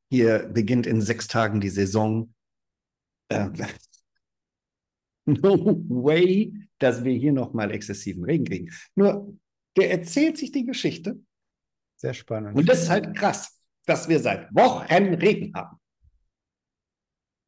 Hier 0.10 0.48
beginnt 0.48 0.88
in 0.88 1.02
sechs 1.02 1.28
Tagen 1.28 1.62
die 1.62 1.70
Saison. 1.70 2.34
Äh, 3.30 3.50
no 5.26 5.84
way, 5.90 6.68
dass 6.80 7.04
wir 7.04 7.14
hier 7.14 7.34
nochmal 7.34 7.72
exzessiven 7.72 8.24
Regen 8.24 8.46
kriegen. 8.46 8.72
Nur, 8.96 9.38
der 9.78 9.92
erzählt 9.92 10.38
sich 10.38 10.52
die 10.52 10.66
Geschichte. 10.66 11.20
Sehr 12.06 12.14
spannend. 12.14 12.56
Und 12.56 12.70
das 12.70 12.84
ist 12.84 12.90
halt 12.92 13.18
krass, 13.18 13.60
dass 13.88 14.08
wir 14.08 14.20
seit 14.20 14.54
Wochen 14.54 15.16
Regen 15.16 15.52
haben. 15.56 15.80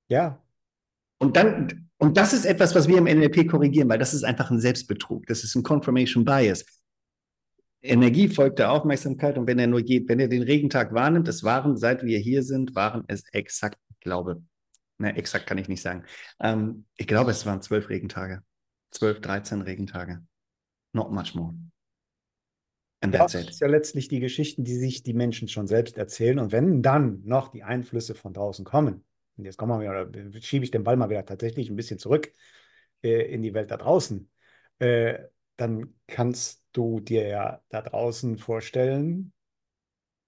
Ja. 0.09 0.43
Und 1.19 1.37
dann, 1.37 1.91
und 1.97 2.17
das 2.17 2.33
ist 2.33 2.43
etwas, 2.43 2.73
was 2.73 2.87
wir 2.87 2.97
im 2.97 3.03
NLP 3.03 3.47
korrigieren, 3.47 3.87
weil 3.87 3.99
das 3.99 4.15
ist 4.15 4.23
einfach 4.23 4.49
ein 4.49 4.59
Selbstbetrug. 4.59 5.27
Das 5.27 5.43
ist 5.43 5.53
ein 5.53 5.61
Confirmation 5.61 6.25
Bias. 6.25 6.65
Energie 7.83 8.29
folgt 8.29 8.57
der 8.57 8.71
Aufmerksamkeit 8.71 9.37
und 9.37 9.45
wenn 9.45 9.59
er 9.59 9.67
nur 9.67 9.83
geht, 9.83 10.09
wenn 10.09 10.19
er 10.19 10.27
den 10.27 10.41
Regentag 10.41 10.91
wahrnimmt, 10.91 11.27
es 11.27 11.43
waren, 11.43 11.77
seit 11.77 12.03
wir 12.03 12.17
hier 12.17 12.41
sind, 12.41 12.73
waren 12.73 13.03
es 13.05 13.25
exakt, 13.33 13.77
ich 13.91 13.99
glaube, 13.99 14.41
ne, 14.97 15.15
exakt 15.15 15.45
kann 15.45 15.59
ich 15.59 15.67
nicht 15.67 15.83
sagen. 15.83 16.03
Ähm, 16.39 16.85
ich 16.95 17.05
glaube, 17.05 17.29
es 17.29 17.45
waren 17.45 17.61
zwölf 17.61 17.89
Regentage. 17.89 18.41
Zwölf, 18.89 19.21
dreizehn 19.21 19.61
Regentage. 19.61 20.25
Not 20.93 21.11
much 21.11 21.35
more. 21.35 21.53
And 23.01 23.13
that's 23.13 23.33
das 23.33 23.43
it. 23.43 23.49
ist 23.49 23.59
ja 23.59 23.67
letztlich 23.67 24.07
die 24.07 24.19
Geschichten, 24.19 24.63
die 24.63 24.75
sich 24.75 25.03
die 25.03 25.13
Menschen 25.13 25.47
schon 25.47 25.67
selbst 25.67 25.97
erzählen. 25.97 26.39
Und 26.39 26.51
wenn 26.51 26.81
dann 26.81 27.21
noch 27.23 27.49
die 27.49 27.63
Einflüsse 27.63 28.15
von 28.15 28.33
draußen 28.33 28.65
kommen, 28.65 29.03
und 29.37 29.45
jetzt 29.45 29.57
kommen 29.57 29.79
wir 29.79 30.07
wieder, 30.09 30.41
schiebe 30.41 30.65
ich 30.65 30.71
den 30.71 30.83
Ball 30.83 30.97
mal 30.97 31.09
wieder 31.09 31.25
tatsächlich 31.25 31.69
ein 31.69 31.75
bisschen 31.75 31.99
zurück 31.99 32.31
äh, 33.03 33.31
in 33.31 33.43
die 33.43 33.53
Welt 33.53 33.69
da 33.69 33.77
draußen, 33.77 34.29
äh, 34.79 35.19
dann 35.57 35.95
kannst 36.07 36.63
du 36.71 36.99
dir 36.99 37.27
ja 37.27 37.61
da 37.69 37.81
draußen 37.81 38.37
vorstellen, 38.37 39.33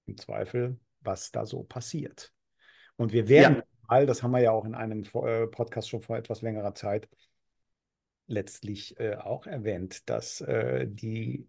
im 0.06 0.18
Zweifel, 0.18 0.80
was 1.02 1.32
da 1.32 1.46
so 1.46 1.64
passiert. 1.64 2.34
Und 2.98 3.14
wir 3.14 3.30
werden 3.30 3.58
ja. 3.58 3.64
mal, 3.88 4.06
das 4.06 4.22
haben 4.24 4.32
wir 4.32 4.42
ja 4.42 4.52
auch 4.52 4.66
in 4.66 4.76
einem 4.76 5.04
äh, 5.04 5.48
Podcast 5.48 5.90
schon 5.90 6.02
vor 6.02 6.18
etwas 6.18 6.42
längerer 6.42 6.76
Zeit 6.76 7.08
letztlich 8.28 9.00
äh, 9.00 9.16
auch 9.16 9.48
erwähnt, 9.48 10.10
dass 10.10 10.42
äh, 10.42 10.88
die 10.88 11.48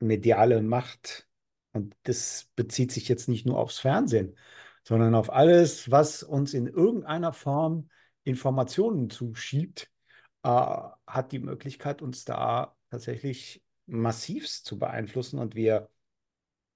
mediale 0.00 0.62
Macht, 0.62 1.28
und 1.72 1.96
das 2.04 2.50
bezieht 2.56 2.92
sich 2.92 3.08
jetzt 3.08 3.28
nicht 3.28 3.46
nur 3.46 3.58
aufs 3.58 3.78
Fernsehen, 3.78 4.36
sondern 4.84 5.14
auf 5.14 5.32
alles, 5.32 5.90
was 5.90 6.22
uns 6.22 6.54
in 6.54 6.66
irgendeiner 6.66 7.32
Form 7.32 7.88
Informationen 8.22 9.10
zuschiebt, 9.10 9.90
äh, 10.42 10.48
hat 10.48 11.32
die 11.32 11.38
Möglichkeit, 11.38 12.02
uns 12.02 12.24
da 12.24 12.76
tatsächlich 12.90 13.62
massivst 13.86 14.66
zu 14.66 14.78
beeinflussen. 14.78 15.38
Und 15.38 15.54
wir, 15.54 15.90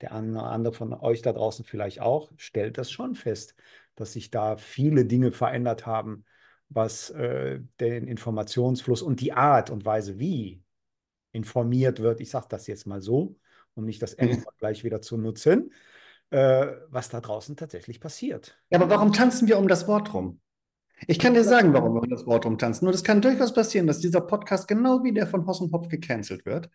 der 0.01 0.13
eine 0.13 0.33
oder 0.33 0.51
andere 0.51 0.75
von 0.75 0.93
euch 0.95 1.23
da 1.23 1.33
draußen 1.33 1.65
vielleicht 1.65 2.01
auch, 2.01 2.31
stellt 2.37 2.79
das 2.79 2.91
schon 2.91 3.15
fest, 3.15 3.55
dass 3.95 4.13
sich 4.13 4.31
da 4.31 4.57
viele 4.57 5.05
Dinge 5.05 5.33
verändert 5.33 5.87
haben, 5.87 6.25
was 6.69 7.11
äh, 7.11 7.61
den 7.81 8.07
Informationsfluss 8.07 9.03
und 9.03 9.21
die 9.21 9.33
Art 9.33 9.71
und 9.71 9.85
Weise, 9.85 10.19
wie 10.19 10.63
informiert 11.33 12.01
wird, 12.01 12.21
ich 12.21 12.31
sage 12.31 12.47
das 12.49 12.67
jetzt 12.67 12.87
mal 12.87 13.01
so, 13.01 13.37
um 13.75 13.85
nicht 13.85 14.03
das 14.03 14.15
M 14.15 14.45
gleich 14.59 14.85
wieder 14.85 15.01
zu 15.01 15.17
nutzen, 15.17 15.73
äh, 16.31 16.67
was 16.89 17.09
da 17.09 17.21
draußen 17.21 17.57
tatsächlich 17.57 18.01
passiert. 18.01 18.59
Ja, 18.71 18.81
aber 18.81 18.91
warum 18.91 19.13
tanzen 19.13 19.49
wir 19.49 19.59
um 19.59 19.69
das 19.69 19.89
Wort 19.89 20.13
rum? 20.15 20.41
Ich 21.07 21.19
kann 21.19 21.35
dir 21.35 21.45
sagen, 21.45 21.73
warum 21.73 21.95
wir 21.95 22.03
um 22.03 22.09
das 22.09 22.27
Wort 22.27 22.45
rumtanzen. 22.45 22.85
Nur 22.85 22.93
das 22.93 23.05
kann 23.05 23.23
durchaus 23.23 23.55
passieren, 23.55 23.87
dass 23.87 24.01
dieser 24.01 24.21
Podcast 24.21 24.67
genau 24.67 25.05
wie 25.05 25.13
der 25.13 25.29
von 25.29 25.47
Hoss 25.47 25.61
und 25.61 25.73
Hopf 25.73 25.89
gecancelt 25.89 26.45
wird. 26.45 26.69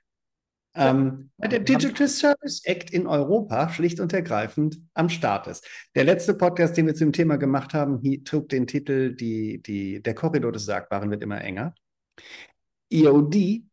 Ähm, 0.75 1.29
weil 1.37 1.49
der 1.49 1.59
Digital 1.59 2.07
Service 2.07 2.65
Act 2.65 2.89
in 2.89 3.05
Europa 3.05 3.69
schlicht 3.69 3.99
und 3.99 4.11
ergreifend 4.11 4.79
am 4.95 5.09
Start 5.09 5.45
ist. 5.45 5.67
Der 5.93 6.03
letzte 6.03 6.33
Podcast, 6.33 6.75
den 6.75 6.87
wir 6.87 6.95
zu 6.95 7.03
dem 7.03 7.13
Thema 7.13 7.37
gemacht 7.37 7.75
haben, 7.75 8.01
trug 8.23 8.49
den 8.49 8.65
Titel 8.65 9.15
die, 9.15 9.61
die, 9.61 10.01
Der 10.01 10.15
Korridor 10.15 10.51
des 10.51 10.65
Sagbaren 10.65 11.11
wird 11.11 11.21
immer 11.21 11.41
enger. 11.41 11.75
EOD 12.89 13.63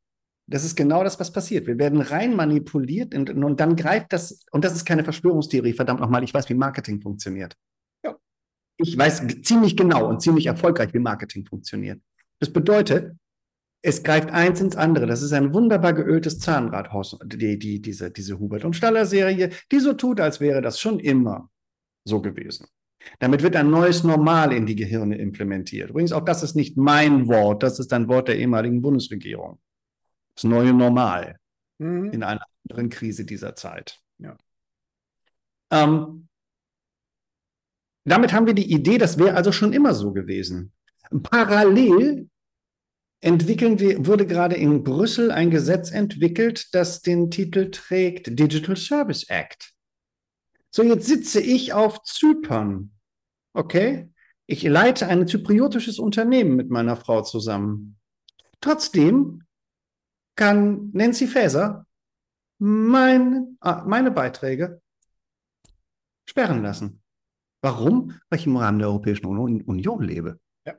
das 0.51 0.65
ist 0.65 0.77
genau 0.77 1.05
das, 1.05 1.21
was 1.21 1.33
passiert. 1.33 1.69
Wir 1.69 1.79
werden 1.79 2.01
rein 2.01 2.35
manipuliert 2.35 3.15
und, 3.15 3.31
und 3.31 3.61
dann 3.61 3.77
greift 3.77 4.13
das, 4.13 4.45
und 4.51 4.65
das 4.65 4.75
ist 4.75 4.85
keine 4.85 5.05
Verschwörungstheorie, 5.05 5.73
verdammt 5.73 6.01
nochmal, 6.01 6.25
ich 6.25 6.35
weiß, 6.35 6.49
wie 6.49 6.55
Marketing 6.55 7.01
funktioniert. 7.01 7.57
Ja. 8.05 8.17
Ich 8.77 8.99
weiß 8.99 9.23
ziemlich 9.43 9.77
genau 9.77 10.09
und 10.09 10.21
ziemlich 10.21 10.47
erfolgreich, 10.47 10.93
wie 10.93 10.99
Marketing 10.99 11.47
funktioniert. 11.47 12.01
Das 12.41 12.53
bedeutet, 12.53 13.17
es 13.83 14.03
greift 14.03 14.31
eins 14.31 14.61
ins 14.61 14.77
andere. 14.77 15.07
Das 15.07 15.23
ist 15.23 15.33
ein 15.33 15.55
wunderbar 15.55 15.93
geöltes 15.93 16.41
Zahnrad, 16.41 16.91
die, 17.25 17.59
die, 17.59 17.81
diese, 17.81 18.11
diese 18.11 18.39
Hubert 18.41 18.65
und 18.65 18.75
Staller 18.75 19.07
Serie, 19.07 19.51
die 19.71 19.79
so 19.79 19.93
tut, 19.93 20.21
als 20.21 20.41
wäre 20.41 20.61
das 20.63 20.81
schon 20.81 20.99
immer 20.99 21.49
so 22.05 22.21
gewesen. 22.21 22.67
Damit 23.21 23.43
wird 23.43 23.55
ein 23.55 23.71
neues 23.71 24.03
Normal 24.03 24.53
in 24.53 24.67
die 24.67 24.75
Gehirne 24.75 25.17
implementiert. 25.17 25.91
Übrigens, 25.91 26.13
auch 26.13 26.25
das 26.25 26.43
ist 26.43 26.57
nicht 26.57 26.77
mein 26.77 27.29
Wort, 27.29 27.63
das 27.63 27.79
ist 27.79 27.93
ein 27.93 28.09
Wort 28.09 28.29
der 28.29 28.39
ehemaligen 28.39 28.83
Bundesregierung 28.83 29.61
das 30.41 30.51
neue 30.51 30.73
Normal 30.73 31.39
mhm. 31.79 32.13
in 32.13 32.23
einer 32.23 32.47
anderen 32.69 32.89
Krise 32.89 33.25
dieser 33.25 33.55
Zeit. 33.55 34.01
Ja. 34.19 34.37
Ähm, 35.71 36.29
damit 38.05 38.33
haben 38.33 38.47
wir 38.47 38.55
die 38.55 38.73
Idee, 38.73 38.99
das 38.99 39.19
wäre 39.19 39.35
also 39.35 39.53
schon 39.53 39.73
immer 39.73 39.95
so 39.95 40.13
gewesen. 40.13 40.73
Parallel 41.23 42.29
entwickeln 43.21 43.79
wir, 43.79 44.07
wurde 44.07 44.27
gerade 44.27 44.57
in 44.57 44.83
Brüssel 44.83 45.31
ein 45.31 45.51
Gesetz 45.51 45.91
entwickelt, 45.91 46.75
das 46.75 47.03
den 47.03 47.31
Titel 47.31 47.71
trägt 47.71 48.39
Digital 48.39 48.77
Service 48.77 49.25
Act. 49.29 49.75
So, 50.71 50.83
jetzt 50.83 51.07
sitze 51.07 51.41
ich 51.41 51.73
auf 51.73 52.03
Zypern. 52.05 52.93
Okay? 53.53 54.11
Ich 54.47 54.63
leite 54.63 55.07
ein 55.07 55.29
zypriotisches 55.29 55.99
Unternehmen 55.99 56.57
mit 56.57 56.71
meiner 56.71 56.97
Frau 56.97 57.23
zusammen. 57.23 57.99
Trotzdem 58.61 59.45
kann 60.41 60.89
Nancy 60.95 61.27
Faeser 61.27 61.85
mein, 62.59 63.59
ah, 63.61 63.85
meine 63.87 64.11
Beiträge 64.11 64.81
sperren 66.27 66.63
lassen. 66.63 67.03
Warum? 67.61 68.15
Weil 68.31 68.39
ich 68.39 68.47
im 68.47 68.57
Rahmen 68.57 68.79
der 68.79 68.89
Europäischen 68.89 69.27
Union 69.27 70.03
lebe. 70.03 70.41
Ja. 70.67 70.73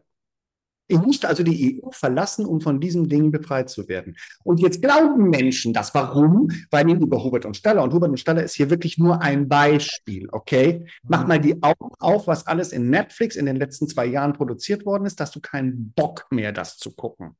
Ich 0.87 0.97
musste 0.97 1.27
also 1.27 1.43
die 1.43 1.79
EU 1.79 1.91
verlassen, 1.91 2.47
um 2.47 2.59
von 2.59 2.79
diesem 2.79 3.07
Ding 3.07 3.29
befreit 3.29 3.69
zu 3.69 3.87
werden. 3.87 4.15
Und 4.43 4.59
jetzt 4.59 4.81
glauben 4.81 5.29
Menschen 5.29 5.73
das. 5.73 5.93
Warum? 5.93 6.49
Weil 6.71 6.89
ihnen 6.89 7.03
über 7.03 7.23
Hubert 7.23 7.45
und 7.45 7.55
Staller. 7.55 7.83
Und 7.83 7.93
Hubert 7.93 8.09
und 8.09 8.19
Staller 8.19 8.43
ist 8.43 8.55
hier 8.55 8.71
wirklich 8.71 8.97
nur 8.97 9.21
ein 9.21 9.47
Beispiel, 9.47 10.27
okay? 10.31 10.87
Mach 11.03 11.27
mal 11.27 11.39
die 11.39 11.61
Augen 11.61 11.93
auf, 11.99 12.25
was 12.25 12.47
alles 12.47 12.71
in 12.71 12.89
Netflix 12.89 13.35
in 13.35 13.45
den 13.45 13.57
letzten 13.57 13.87
zwei 13.87 14.07
Jahren 14.07 14.33
produziert 14.33 14.87
worden 14.87 15.05
ist, 15.05 15.19
dass 15.19 15.29
du 15.29 15.39
keinen 15.39 15.93
Bock 15.93 16.25
mehr, 16.31 16.51
das 16.51 16.77
zu 16.79 16.95
gucken. 16.95 17.35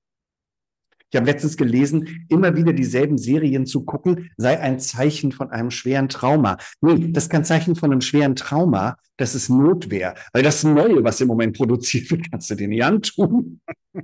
Ich 1.12 1.18
habe 1.18 1.30
letztens 1.30 1.58
gelesen, 1.58 2.26
immer 2.30 2.56
wieder 2.56 2.72
dieselben 2.72 3.18
Serien 3.18 3.66
zu 3.66 3.84
gucken, 3.84 4.32
sei 4.38 4.60
ein 4.62 4.80
Zeichen 4.80 5.34
von 5.34 5.52
einem 5.52 5.70
schweren 5.70 6.08
Trauma. 6.08 6.58
Nee, 6.80 7.12
das 7.12 7.26
ist 7.26 7.30
kein 7.30 7.44
Zeichen 7.44 7.76
von 7.76 7.92
einem 7.92 8.00
schweren 8.00 8.38
Trauma, 8.38 8.96
das 9.18 9.36
ist 9.36 9.50
Notwehr. 9.50 10.16
Weil 10.32 10.44
das 10.44 10.64
Neue, 10.64 11.04
was 11.04 11.20
im 11.20 11.28
Moment 11.28 11.58
produziert 11.58 12.10
wird, 12.12 12.32
kannst 12.32 12.50
du 12.50 12.56
dir 12.56 12.68
nicht 12.68 12.84
antun. 12.84 13.62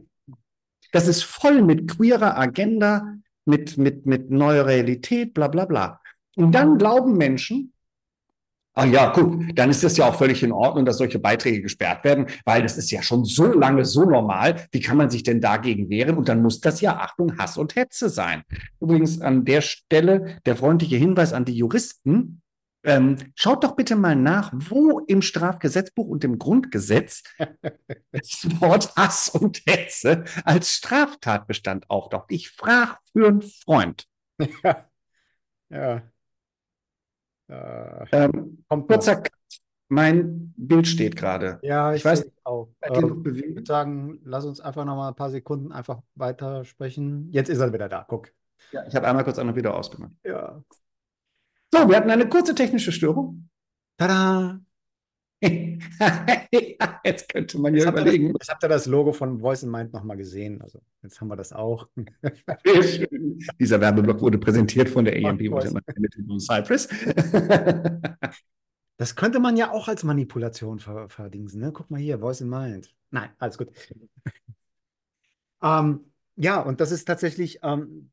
Das 0.94 1.10
ist 1.10 1.24
voll 1.24 1.64
mit 1.64 1.90
queerer 1.90 2.38
Agenda, 2.38 3.18
mit, 3.44 3.78
mit, 3.78 4.06
mit 4.06 4.32
neuer 4.32 4.66
Realität, 4.66 5.34
bla 5.34 5.50
bla 5.50 5.66
bla. 5.66 6.00
Und 6.38 6.54
dann 6.54 6.78
glauben 6.78 7.18
Menschen, 7.18 7.74
Ah 8.78 8.86
ja, 8.86 9.10
guck, 9.10 9.56
dann 9.56 9.72
ist 9.72 9.84
das 9.84 9.98
ja 9.98 10.08
auch 10.08 10.14
völlig 10.14 10.44
in 10.44 10.52
Ordnung, 10.52 10.86
dass 10.86 11.00
solche 11.00 11.18
Beiträge 11.18 11.64
gesperrt 11.64 12.04
werden, 12.04 12.28
weil 12.46 12.62
das 12.62 12.78
ist 12.78 12.92
ja 12.92 13.02
schon 13.02 13.26
so 13.26 13.52
lange 13.52 13.84
so 13.86 14.04
normal. 14.04 14.68
Wie 14.72 14.82
kann 14.82 14.98
man 14.98 15.10
sich 15.10 15.24
denn 15.24 15.42
dagegen 15.42 15.90
wehren? 15.90 16.16
Und 16.16 16.30
dann 16.30 16.44
muss 16.44 16.62
das 16.62 16.80
ja 16.80 16.96
Achtung, 16.98 17.40
Hass 17.40 17.58
und 17.58 17.76
Hetze 17.76 18.08
sein. 18.08 18.44
Übrigens 18.80 19.20
an 19.20 19.46
der 19.46 19.62
Stelle 19.62 20.38
der 20.46 20.56
freundliche 20.56 20.96
Hinweis 20.96 21.34
an 21.34 21.44
die 21.44 21.56
Juristen. 21.56 22.44
Ähm, 22.84 23.16
schaut 23.34 23.64
doch 23.64 23.76
bitte 23.76 23.96
mal 23.96 24.16
nach, 24.16 24.54
wo 24.54 25.00
im 25.00 25.24
Strafgesetzbuch 25.24 26.06
und 26.06 26.24
im 26.24 26.38
Grundgesetz 26.38 27.24
das 28.12 28.62
Wort 28.62 28.96
Hass 28.96 29.30
und 29.30 29.60
Hetze 29.66 30.24
als 30.46 30.70
Straftatbestand 30.70 31.90
auftaucht. 31.90 32.28
Ich 32.30 32.52
frage 32.52 32.98
für 33.12 33.28
einen 33.28 33.42
Freund. 33.42 34.06
Ja. 34.64 34.88
ja. 35.72 36.04
Äh, 37.48 38.06
ähm, 38.12 38.64
kurzer 38.70 39.18
Cut. 39.18 39.32
Mein 39.90 40.54
Bild 40.58 40.88
steht 40.88 41.16
gerade. 41.16 41.60
Ja, 41.62 41.94
ich, 41.94 42.00
ich 42.00 42.06
weiß 42.06 42.26
nicht. 42.26 42.36
Auch. 42.44 42.70
äh, 42.82 42.98
ich 42.98 43.56
würde 43.56 43.66
sagen, 43.66 44.20
lass 44.24 44.46
uns 44.46 44.60
einfach 44.60 44.84
noch 44.84 44.98
mal 44.98 45.10
ein 45.10 45.16
paar 45.16 45.30
Sekunden 45.30 45.72
einfach 45.72 46.02
weitersprechen. 46.16 47.30
Jetzt 47.32 47.50
ist 47.50 47.60
er 47.60 47.72
wieder 47.72 47.88
da, 47.88 48.06
guck. 48.08 48.32
Ja, 48.72 48.86
ich 48.86 48.96
habe 48.96 49.08
einmal 49.08 49.24
kurz 49.24 49.38
und 49.38 49.56
wieder 49.56 49.76
ausgemacht. 49.76 50.12
Ja. 50.24 50.62
So, 51.74 51.88
wir 51.88 51.96
hatten 51.96 52.10
eine 52.10 52.28
kurze 52.28 52.54
technische 52.54 52.92
Störung. 52.92 53.50
Tada! 53.98 54.60
jetzt 57.04 57.30
könnte 57.30 57.60
man 57.60 57.76
ja 57.76 57.82
Jetzt 57.82 57.90
überlegen. 57.90 58.30
Habt 58.30 58.42
das, 58.42 58.50
habt 58.50 58.64
ihr 58.64 58.70
das 58.70 58.86
Logo 58.88 59.14
von 59.14 59.40
Voice 59.40 59.64
in 59.64 59.70
Mind 59.70 59.94
nochmal 59.94 60.18
gesehen? 60.18 60.62
Also, 60.62 60.80
jetzt 61.04 61.22
haben 61.22 61.28
wir 61.28 61.36
das 61.36 61.54
auch. 61.54 61.88
Dieser 63.60 63.80
Werbeblock 63.80 64.22
wurde 64.22 64.38
präsentiert 64.40 64.90
von 64.90 65.06
der 65.06 65.16
AMP 65.16 65.48
Voice. 65.50 65.74
Cypress. 66.40 66.88
Das 68.98 69.16
könnte 69.16 69.40
man 69.40 69.56
ja 69.58 69.72
auch 69.72 69.88
als 69.88 70.04
Manipulation 70.04 70.80
ver 70.80 71.08
verdingsen. 71.08 71.62
Ne? 71.62 71.72
Guck 71.72 71.92
mal 71.92 72.00
hier, 72.00 72.18
Voice 72.20 72.42
in 72.42 72.50
Mind. 72.50 72.94
Nein, 73.12 73.30
alles 73.38 73.58
gut. 73.58 73.70
ähm, 75.62 76.12
ja, 76.36 76.62
und 76.62 76.82
das 76.82 76.92
ist 76.92 77.06
tatsächlich, 77.06 77.60
ähm, 77.62 78.10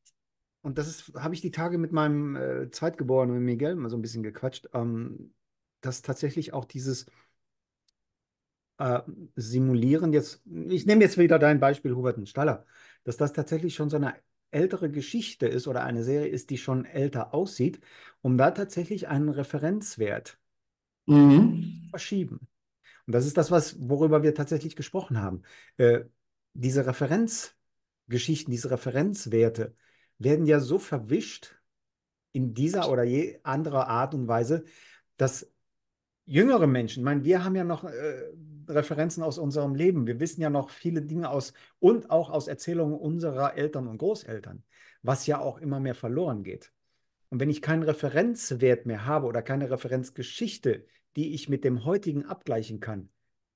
und 0.61 0.77
das 0.77 0.87
ist, 0.87 1.13
habe 1.15 1.33
ich 1.33 1.41
die 1.41 1.51
Tage 1.51 1.79
mit 1.79 1.91
meinem 1.91 2.35
äh, 2.35 2.69
Zweitgeborenen 2.69 3.43
Miguel 3.43 3.75
mal 3.75 3.89
so 3.89 3.97
ein 3.97 4.03
bisschen 4.03 4.21
gequatscht, 4.21 4.69
ähm, 4.73 5.33
dass 5.85 6.01
tatsächlich 6.01 6.53
auch 6.53 6.65
dieses 6.65 7.05
äh, 8.77 9.01
Simulieren 9.35 10.13
jetzt, 10.13 10.41
ich 10.45 10.85
nehme 10.85 11.03
jetzt 11.03 11.17
wieder 11.17 11.39
dein 11.39 11.59
Beispiel 11.59 11.95
Hubert 11.95 12.17
und 12.17 12.29
Staller, 12.29 12.65
dass 13.03 13.17
das 13.17 13.33
tatsächlich 13.33 13.75
schon 13.75 13.89
so 13.89 13.97
eine 13.97 14.15
ältere 14.51 14.89
Geschichte 14.89 15.47
ist 15.47 15.67
oder 15.67 15.83
eine 15.83 16.03
Serie 16.03 16.27
ist, 16.29 16.49
die 16.49 16.57
schon 16.57 16.85
älter 16.85 17.33
aussieht, 17.33 17.79
um 18.21 18.37
da 18.37 18.51
tatsächlich 18.51 19.07
einen 19.07 19.29
Referenzwert 19.29 20.37
Mhm. 21.07 21.91
verschieben. 21.91 22.47
Und 23.07 23.13
das 23.15 23.25
ist 23.25 23.37
das, 23.37 23.51
was, 23.51 23.77
worüber 23.89 24.23
wir 24.23 24.35
tatsächlich 24.35 24.75
gesprochen 24.75 25.21
haben. 25.21 25.43
Äh, 25.77 26.05
diese 26.53 26.85
Referenzgeschichten, 26.87 28.51
diese 28.51 28.71
Referenzwerte 28.71 29.75
werden 30.19 30.45
ja 30.45 30.59
so 30.59 30.79
verwischt 30.79 31.55
in 32.33 32.53
dieser 32.53 32.89
oder 32.89 33.03
je 33.03 33.39
anderer 33.43 33.87
Art 33.87 34.13
und 34.13 34.27
Weise, 34.27 34.65
dass 35.17 35.51
jüngere 36.25 36.67
Menschen, 36.67 37.01
ich 37.01 37.05
meine, 37.05 37.23
wir 37.23 37.43
haben 37.43 37.55
ja 37.55 37.63
noch 37.63 37.83
äh, 37.83 38.33
Referenzen 38.67 39.23
aus 39.23 39.37
unserem 39.37 39.75
Leben. 39.75 40.07
Wir 40.07 40.19
wissen 40.19 40.41
ja 40.41 40.49
noch 40.49 40.69
viele 40.69 41.01
Dinge 41.01 41.29
aus 41.29 41.53
und 41.79 42.09
auch 42.09 42.29
aus 42.29 42.47
Erzählungen 42.47 42.97
unserer 42.97 43.55
Eltern 43.57 43.87
und 43.87 43.97
Großeltern, 43.97 44.63
was 45.01 45.27
ja 45.27 45.39
auch 45.39 45.59
immer 45.59 45.79
mehr 45.79 45.95
verloren 45.95 46.43
geht. 46.43 46.71
Und 47.29 47.39
wenn 47.39 47.49
ich 47.49 47.61
keinen 47.61 47.83
Referenzwert 47.83 48.85
mehr 48.85 49.05
habe 49.05 49.27
oder 49.27 49.41
keine 49.41 49.69
Referenzgeschichte, 49.69 50.85
die 51.15 51.33
ich 51.33 51.49
mit 51.49 51.63
dem 51.63 51.85
heutigen 51.85 52.25
abgleichen 52.25 52.79
kann, 52.79 53.09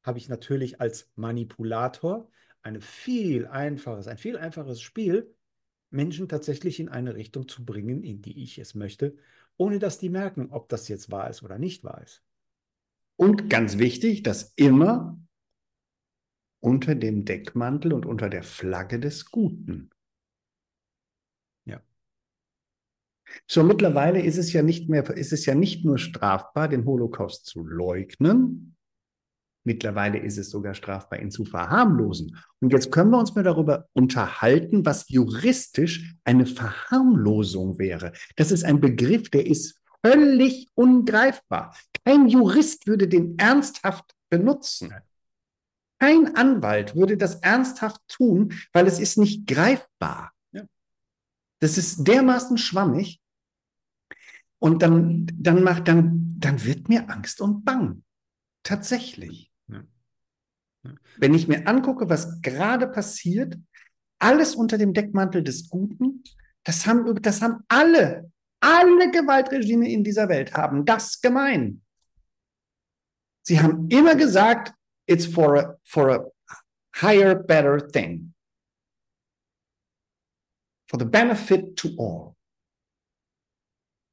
habe 0.03 0.17
ich 0.17 0.29
natürlich 0.29 0.81
als 0.81 1.09
Manipulator 1.15 2.29
eine 2.61 2.81
viel 2.81 3.47
einfaches, 3.47 4.07
ein 4.07 4.17
viel 4.17 4.37
einfaches 4.37 4.81
Spiel, 4.81 5.33
Menschen 5.91 6.29
tatsächlich 6.29 6.79
in 6.79 6.89
eine 6.89 7.15
Richtung 7.15 7.47
zu 7.47 7.65
bringen, 7.65 8.03
in 8.03 8.21
die 8.21 8.43
ich 8.43 8.59
es 8.59 8.75
möchte, 8.75 9.15
ohne 9.57 9.79
dass 9.79 9.97
die 9.97 10.09
merken, 10.09 10.49
ob 10.51 10.69
das 10.69 10.87
jetzt 10.87 11.11
wahr 11.11 11.29
ist 11.29 11.43
oder 11.43 11.57
nicht 11.57 11.83
wahr 11.83 12.01
ist. 12.03 12.23
Und 13.19 13.49
ganz 13.49 13.77
wichtig, 13.77 14.23
das 14.23 14.53
immer 14.55 15.19
unter 16.61 16.95
dem 16.95 17.25
Deckmantel 17.25 17.91
und 17.91 18.05
unter 18.05 18.29
der 18.29 18.43
Flagge 18.43 18.97
des 18.97 19.29
Guten. 19.29 19.89
Ja. 21.65 21.81
So 23.45 23.63
mittlerweile 23.63 24.21
ist 24.21 24.37
es 24.37 24.53
ja 24.53 24.61
nicht 24.61 24.87
mehr, 24.87 25.05
ist 25.09 25.33
es 25.33 25.45
ja 25.45 25.53
nicht 25.53 25.83
nur 25.83 25.97
strafbar, 25.97 26.69
den 26.69 26.85
Holocaust 26.85 27.45
zu 27.45 27.61
leugnen. 27.65 28.77
Mittlerweile 29.65 30.19
ist 30.19 30.37
es 30.37 30.49
sogar 30.49 30.73
strafbar, 30.73 31.21
ihn 31.21 31.29
zu 31.29 31.43
verharmlosen. 31.43 32.37
Und 32.61 32.71
jetzt 32.71 32.89
können 32.89 33.11
wir 33.11 33.19
uns 33.19 33.35
mal 33.35 33.43
darüber 33.43 33.89
unterhalten, 33.91 34.85
was 34.85 35.09
juristisch 35.09 36.15
eine 36.23 36.45
Verharmlosung 36.45 37.79
wäre. 37.79 38.13
Das 38.37 38.53
ist 38.53 38.63
ein 38.63 38.79
Begriff, 38.79 39.29
der 39.29 39.45
ist 39.45 39.78
völlig 40.05 40.69
ungreifbar. 40.75 41.75
Kein 42.05 42.27
Jurist 42.27 42.87
würde 42.87 43.07
den 43.07 43.37
ernsthaft 43.37 44.15
benutzen. 44.29 44.93
Kein 45.99 46.35
Anwalt 46.35 46.95
würde 46.95 47.17
das 47.17 47.35
ernsthaft 47.35 48.01
tun, 48.07 48.53
weil 48.71 48.87
es 48.87 48.99
ist 48.99 49.17
nicht 49.17 49.45
greifbar. 49.47 50.31
Ja. 50.51 50.63
Das 51.59 51.77
ist 51.77 52.07
dermaßen 52.07 52.57
schwammig. 52.57 53.21
Und 54.59 54.81
dann, 54.81 55.27
dann 55.33 55.63
macht, 55.63 55.87
dann, 55.87 56.35
dann 56.39 56.63
wird 56.63 56.89
mir 56.89 57.09
Angst 57.09 57.41
und 57.41 57.65
Bang. 57.65 58.03
Tatsächlich. 58.63 59.51
Ja. 59.67 59.83
Ja. 60.83 60.95
Wenn 61.17 61.33
ich 61.33 61.47
mir 61.47 61.67
angucke, 61.67 62.09
was 62.09 62.41
gerade 62.41 62.87
passiert, 62.87 63.57
alles 64.19 64.55
unter 64.55 64.77
dem 64.77 64.93
Deckmantel 64.93 65.43
des 65.43 65.69
Guten, 65.69 66.23
das 66.63 66.85
haben, 66.85 67.21
das 67.21 67.41
haben 67.41 67.63
alle 67.67 68.31
alle 68.59 69.11
Gewaltregime 69.11 69.89
in 69.89 70.03
dieser 70.03 70.29
Welt 70.29 70.53
haben 70.53 70.85
das 70.85 71.21
gemein. 71.21 71.81
Sie 73.43 73.59
haben 73.59 73.89
immer 73.89 74.15
gesagt, 74.15 74.73
it's 75.07 75.25
for 75.25 75.57
a, 75.57 75.77
for 75.83 76.09
a 76.09 76.25
higher, 76.95 77.35
better 77.35 77.79
thing. 77.79 78.33
For 80.87 80.99
the 80.99 81.05
benefit 81.05 81.75
to 81.77 81.89
all. 81.97 82.35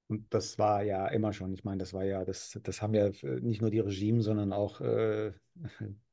Und 0.08 0.32
das 0.32 0.56
war 0.58 0.84
ja 0.84 1.08
immer 1.08 1.32
schon, 1.32 1.52
ich 1.52 1.64
meine, 1.64 1.78
das 1.78 1.92
war 1.92 2.04
ja, 2.04 2.24
das, 2.24 2.60
das 2.62 2.80
haben 2.80 2.94
ja 2.94 3.10
nicht 3.40 3.60
nur 3.60 3.70
die 3.70 3.80
Regime, 3.80 4.22
sondern 4.22 4.52
auch 4.52 4.80
äh, 4.80 5.32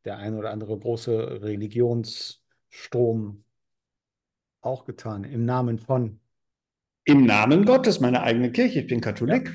der 0.06 0.17
ein 0.17 0.36
oder 0.36 0.50
andere 0.50 0.80
große 0.80 1.43
Religionsstrom 1.43 3.43
auch 4.62 4.86
getan, 4.86 5.26
im 5.26 5.46
Namen 5.46 5.78
von 5.78 6.19
im 7.06 7.26
Namen 7.26 7.66
Gottes, 7.66 8.00
meine 8.00 8.24
eigene 8.24 8.52
Kirche, 8.52 8.82
ich 8.82 8.88
bin 8.88 9.02
Katholik. 9.02 9.48
Ja. 9.48 9.54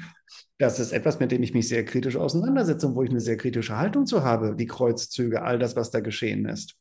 Das 0.58 0.80
ist 0.80 0.92
etwas, 0.92 1.20
mit 1.20 1.30
dem 1.30 1.42
ich 1.42 1.54
mich 1.54 1.68
sehr 1.68 1.84
kritisch 1.84 2.16
auseinandersetze 2.16 2.88
und 2.88 2.96
wo 2.96 3.02
ich 3.04 3.10
eine 3.10 3.20
sehr 3.20 3.36
kritische 3.36 3.76
Haltung 3.76 4.06
zu 4.06 4.24
habe, 4.24 4.56
die 4.56 4.66
Kreuzzüge, 4.66 5.42
all 5.42 5.58
das, 5.58 5.76
was 5.76 5.90
da 5.90 6.00
geschehen 6.00 6.46
ist. 6.46 6.76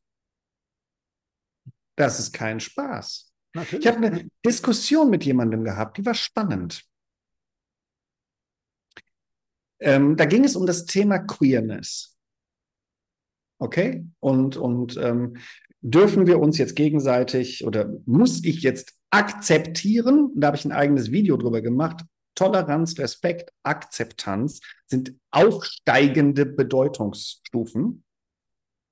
Das 1.96 2.20
ist 2.20 2.34
kein 2.34 2.60
Spaß. 2.60 3.32
Natürlich. 3.54 3.86
Ich 3.86 3.92
habe 3.92 4.06
eine 4.06 4.30
Diskussion 4.46 5.10
mit 5.10 5.26
jemandem 5.26 5.64
gehabt, 5.64 5.98
die 5.98 6.06
war 6.06 6.16
spannend. 6.16 6.84
Ähm, 9.80 10.18
da 10.18 10.26
ging 10.26 10.44
es 10.44 10.56
um 10.56 10.66
das 10.66 10.86
Thema 10.86 11.20
Queerness. 11.20 12.18
Okay? 13.60 14.06
Und, 14.20 14.58
und 14.58 14.98
ähm, 14.98 15.38
dürfen 15.82 16.26
wir 16.26 16.40
uns 16.40 16.58
jetzt 16.58 16.76
gegenseitig 16.76 17.66
oder 17.66 17.92
muss 18.06 18.44
ich 18.44 18.62
jetzt 18.62 18.97
akzeptieren, 19.10 20.32
da 20.36 20.48
habe 20.48 20.58
ich 20.58 20.66
ein 20.66 20.72
eigenes 20.72 21.12
Video 21.12 21.38
drüber 21.38 21.62
gemacht, 21.62 22.04
Toleranz, 22.36 23.00
Respekt, 23.00 23.52
Akzeptanz 23.64 24.62
sind 24.86 25.16
aufsteigende 25.32 26.46
Bedeutungsstufen. 26.46 28.04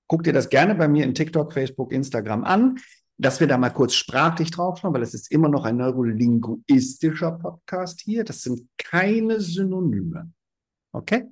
Guck 0.07 0.23
dir 0.23 0.33
das 0.33 0.49
gerne 0.49 0.73
bei 0.75 0.87
mir 0.87 1.03
in 1.03 1.13
TikTok, 1.13 1.53
Facebook, 1.53 1.91
Instagram 1.91 2.43
an, 2.43 2.79
dass 3.17 3.39
wir 3.39 3.47
da 3.47 3.57
mal 3.57 3.69
kurz 3.69 3.93
sprachlich 3.93 4.51
draufschauen, 4.51 4.93
weil 4.93 5.03
es 5.03 5.13
ist 5.13 5.31
immer 5.31 5.47
noch 5.47 5.63
ein 5.63 5.77
neurolinguistischer 5.77 7.33
Podcast 7.33 8.01
hier. 8.01 8.23
Das 8.23 8.41
sind 8.41 8.67
keine 8.77 9.39
Synonyme. 9.39 10.33
Okay? 10.91 11.25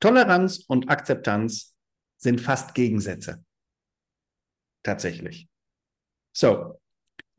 Toleranz 0.00 0.64
und 0.68 0.90
Akzeptanz 0.90 1.74
sind 2.18 2.40
fast 2.40 2.74
Gegensätze. 2.74 3.42
Tatsächlich. 4.82 5.48
So, 6.32 6.78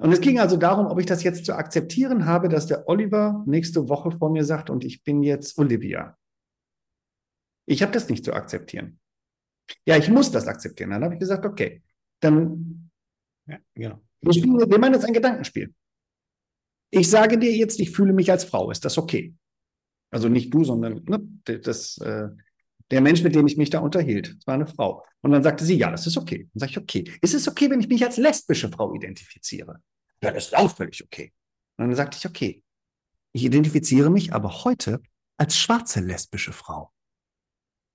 und 0.02 0.12
es 0.12 0.20
ging 0.20 0.40
also 0.40 0.58
darum, 0.58 0.88
ob 0.88 1.00
ich 1.00 1.06
das 1.06 1.22
jetzt 1.22 1.46
zu 1.46 1.54
akzeptieren 1.54 2.26
habe, 2.26 2.50
dass 2.50 2.66
der 2.66 2.88
Oliver 2.88 3.44
nächste 3.46 3.88
Woche 3.88 4.12
vor 4.12 4.32
mir 4.32 4.44
sagt, 4.44 4.72
und 4.72 4.84
ich 4.84 5.04
bin 5.04 5.22
jetzt 5.22 5.60
Olivia. 5.60 6.18
Ich 7.68 7.84
habe 7.84 7.92
das 7.92 8.10
nicht 8.10 8.26
zu 8.26 8.34
akzeptieren. 8.34 9.00
Ja, 9.86 9.98
ich 9.98 10.10
muss 10.10 10.32
das 10.32 10.48
akzeptieren. 10.48 10.90
Dann 10.90 11.04
habe 11.04 11.14
ich 11.14 11.20
gesagt, 11.20 11.46
okay, 11.46 11.84
dann 12.20 12.90
ja, 13.48 13.60
genau. 13.76 14.02
wir, 14.22 14.34
spielen, 14.34 14.58
wir 14.58 14.80
machen 14.80 14.94
jetzt 14.94 15.06
ein 15.06 15.14
Gedankenspiel. 15.14 15.72
Ich 16.90 17.08
sage 17.08 17.38
dir 17.38 17.56
jetzt, 17.56 17.80
ich 17.80 17.92
fühle 17.92 18.12
mich 18.12 18.32
als 18.32 18.44
Frau. 18.44 18.72
Ist 18.72 18.84
das 18.84 18.98
okay? 18.98 19.36
Also 20.10 20.30
nicht 20.30 20.52
du, 20.52 20.64
sondern 20.64 21.04
ne, 21.06 21.60
das, 21.60 22.00
äh, 22.00 22.30
der 22.92 23.02
Mensch, 23.02 23.24
mit 23.24 23.34
dem 23.34 23.48
ich 23.48 23.58
mich 23.58 23.70
da 23.70 23.80
unterhielt. 23.80 24.36
Das 24.38 24.48
war 24.48 24.54
eine 24.56 24.68
Frau. 24.68 25.06
Und 25.22 25.32
dann 25.32 25.44
sagte 25.44 25.64
sie, 25.64 25.78
ja, 25.78 25.90
das 25.90 26.06
ist 26.08 26.18
okay. 26.18 26.50
Dann 26.54 26.60
sage 26.60 26.72
ich, 26.72 26.78
okay. 26.78 27.12
Ist 27.22 27.34
es 27.34 27.48
okay, 27.48 27.70
wenn 27.70 27.80
ich 27.80 27.88
mich 27.88 28.04
als 28.04 28.18
lesbische 28.18 28.70
Frau 28.70 28.94
identifiziere? 28.94 29.82
Ja, 30.22 30.32
das 30.32 30.48
ist 30.48 30.58
auch 30.58 30.76
völlig 30.76 31.04
okay. 31.04 31.34
Und 31.78 31.88
dann 31.88 31.96
sagte 31.96 32.18
ich, 32.18 32.26
okay, 32.28 32.64
ich 33.34 33.44
identifiziere 33.46 34.10
mich 34.10 34.34
aber 34.34 34.64
heute 34.64 35.02
als 35.38 35.58
schwarze 35.58 36.02
lesbische 36.02 36.52
Frau. 36.52 36.92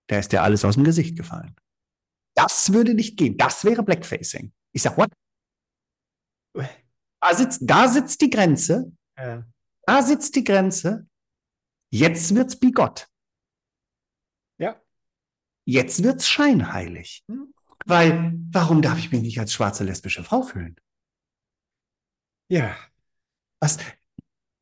Da 0.08 0.18
ist 0.18 0.32
dir 0.32 0.42
alles 0.42 0.64
aus 0.64 0.74
dem 0.74 0.84
Gesicht 0.84 1.16
gefallen. 1.16 1.54
Das 2.34 2.72
würde 2.72 2.94
nicht 2.94 3.16
gehen. 3.16 3.36
Das 3.36 3.64
wäre 3.64 3.82
Blackfacing. 3.82 4.52
Ich 4.72 4.82
sag, 4.82 4.96
what? 4.96 5.10
Da 6.54 7.34
sitzt, 7.34 7.60
da 7.62 7.88
sitzt 7.88 8.20
die 8.20 8.30
Grenze. 8.30 8.92
Ja. 9.18 9.44
Da 9.82 10.02
sitzt 10.02 10.34
die 10.36 10.44
Grenze. 10.44 11.06
Jetzt 11.90 12.34
wird's 12.34 12.58
bigott. 12.58 13.08
Jetzt 15.66 16.02
wird's 16.04 16.28
scheinheilig. 16.28 17.24
Hm. 17.28 17.52
Weil, 17.84 18.32
warum 18.50 18.82
darf 18.82 18.98
ich 18.98 19.12
mich 19.12 19.22
nicht 19.22 19.38
als 19.38 19.52
schwarze 19.52 19.84
lesbische 19.84 20.24
Frau 20.24 20.42
fühlen? 20.42 20.76
Ja. 22.48 22.76
Was, 23.60 23.78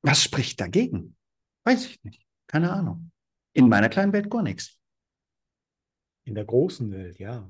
was 0.02 0.22
spricht 0.22 0.60
dagegen? 0.60 1.16
Weiß 1.64 1.86
ich 1.86 2.02
nicht. 2.02 2.26
Keine 2.46 2.72
Ahnung. 2.72 3.10
In 3.52 3.68
meiner 3.68 3.88
kleinen 3.88 4.12
Welt 4.12 4.30
gar 4.30 4.42
nichts. 4.42 4.78
In 6.24 6.34
der 6.34 6.44
großen 6.44 6.90
Welt, 6.90 7.18
ja. 7.18 7.48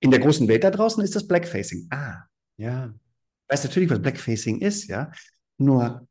In 0.00 0.10
der 0.10 0.20
großen 0.20 0.48
Welt 0.48 0.64
da 0.64 0.70
draußen 0.70 1.02
ist 1.04 1.14
das 1.14 1.26
Blackfacing. 1.26 1.88
Ah. 1.90 2.24
Ja. 2.56 2.86
Ich 2.86 3.52
weiß 3.52 3.64
natürlich, 3.64 3.90
was 3.90 4.00
Blackfacing 4.00 4.60
ist, 4.60 4.88
ja. 4.88 5.12
Nur, 5.58 6.06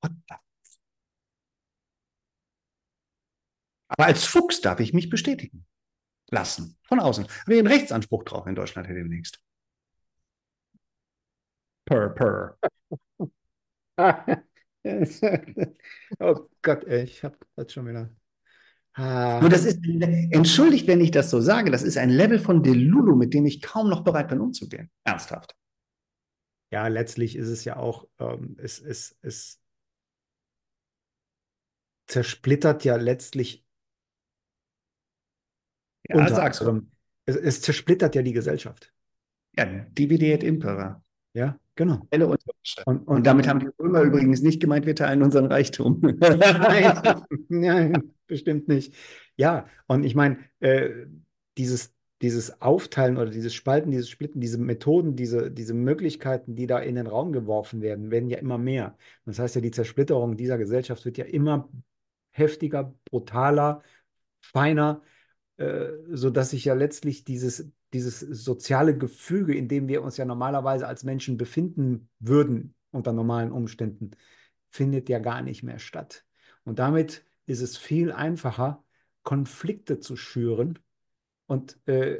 what 0.00 0.12
the 0.28 0.34
Aber 3.92 4.06
als 4.06 4.24
Fuchs 4.24 4.60
darf 4.60 4.80
ich 4.80 4.92
mich 4.94 5.10
bestätigen 5.10 5.66
lassen. 6.30 6.78
Von 6.82 6.98
außen. 6.98 7.24
Habe 7.24 7.52
ich 7.52 7.58
einen 7.58 7.68
Rechtsanspruch 7.68 8.24
drauf 8.24 8.46
in 8.46 8.54
Deutschland 8.54 8.88
demnächst. 8.88 9.38
Per, 11.84 12.08
per. 12.10 12.58
oh 16.20 16.48
Gott, 16.62 16.84
ey, 16.84 17.02
ich 17.04 17.22
habe 17.22 17.36
das 17.54 17.72
schon 17.72 17.86
wieder. 17.86 18.10
Ah. 18.94 19.40
Nur 19.40 19.48
das 19.48 19.64
ist, 19.64 19.80
entschuldigt, 19.84 20.86
wenn 20.86 21.00
ich 21.00 21.10
das 21.10 21.30
so 21.30 21.40
sage, 21.40 21.70
das 21.70 21.82
ist 21.82 21.96
ein 21.96 22.10
Level 22.10 22.38
von 22.38 22.62
Delulu, 22.62 23.16
mit 23.16 23.32
dem 23.32 23.46
ich 23.46 23.62
kaum 23.62 23.88
noch 23.88 24.04
bereit 24.04 24.28
bin 24.28 24.40
umzugehen. 24.40 24.90
Ernsthaft. 25.04 25.56
Ja, 26.70 26.88
letztlich 26.88 27.36
ist 27.36 27.48
es 27.48 27.64
ja 27.64 27.76
auch, 27.76 28.08
ähm, 28.18 28.56
es, 28.58 28.78
es, 28.80 29.18
es 29.22 29.60
zersplittert 32.06 32.84
ja 32.84 32.96
letztlich 32.96 33.66
ja, 36.08 36.16
unter 36.16 36.34
sag's 36.34 36.60
anderem, 36.60 36.90
es, 37.26 37.36
es, 37.36 37.62
zersplittert 37.62 38.14
ja 38.14 38.22
die 38.22 38.32
Gesellschaft. 38.32 38.92
Ja, 39.56 39.66
divide 39.66 40.32
et 40.32 40.42
impera. 40.42 41.02
Ja, 41.34 41.58
genau. 41.76 42.06
Und, 42.10 42.22
und, 42.86 42.98
und, 43.08 43.26
damit 43.26 43.48
haben 43.48 43.60
die 43.60 43.68
Römer 43.78 44.02
übrigens 44.02 44.42
nicht 44.42 44.60
gemeint, 44.60 44.86
wir 44.86 44.94
teilen 44.94 45.22
unseren 45.22 45.46
Reichtum. 45.46 46.00
nein, 46.20 47.22
nein, 47.48 48.12
bestimmt 48.26 48.68
nicht. 48.68 48.94
Ja, 49.36 49.66
und 49.86 50.04
ich 50.04 50.14
meine, 50.14 50.38
äh, 50.60 50.90
dieses, 51.56 51.94
dieses 52.20 52.60
Aufteilen 52.60 53.16
oder 53.16 53.30
dieses 53.30 53.54
Spalten, 53.54 53.90
dieses 53.90 54.08
Splitten, 54.08 54.40
diese 54.40 54.58
Methoden, 54.58 55.16
diese, 55.16 55.50
diese 55.50 55.74
Möglichkeiten, 55.74 56.54
die 56.54 56.66
da 56.66 56.78
in 56.78 56.94
den 56.94 57.06
Raum 57.06 57.32
geworfen 57.32 57.82
werden, 57.82 58.10
werden 58.10 58.28
ja 58.28 58.38
immer 58.38 58.58
mehr. 58.58 58.96
Das 59.24 59.38
heißt 59.38 59.54
ja, 59.54 59.60
die 59.60 59.70
Zersplitterung 59.70 60.36
dieser 60.36 60.58
Gesellschaft 60.58 61.04
wird 61.04 61.18
ja 61.18 61.24
immer 61.24 61.68
heftiger, 62.30 62.94
brutaler, 63.04 63.82
feiner, 64.40 65.02
äh, 65.56 65.90
sodass 66.10 66.50
sich 66.50 66.64
ja 66.64 66.74
letztlich 66.74 67.24
dieses, 67.24 67.70
dieses 67.92 68.20
soziale 68.20 68.96
Gefüge, 68.96 69.54
in 69.54 69.68
dem 69.68 69.88
wir 69.88 70.02
uns 70.02 70.16
ja 70.16 70.24
normalerweise 70.24 70.86
als 70.86 71.04
Menschen 71.04 71.36
befinden 71.36 72.08
würden 72.18 72.74
unter 72.90 73.12
normalen 73.12 73.52
Umständen, 73.52 74.12
findet 74.70 75.08
ja 75.08 75.18
gar 75.18 75.42
nicht 75.42 75.62
mehr 75.62 75.78
statt. 75.78 76.24
Und 76.64 76.78
damit 76.78 77.24
ist 77.46 77.60
es 77.60 77.76
viel 77.76 78.12
einfacher, 78.12 78.84
Konflikte 79.22 80.00
zu 80.00 80.16
schüren 80.16 80.78
und 81.46 81.78
äh, 81.86 82.18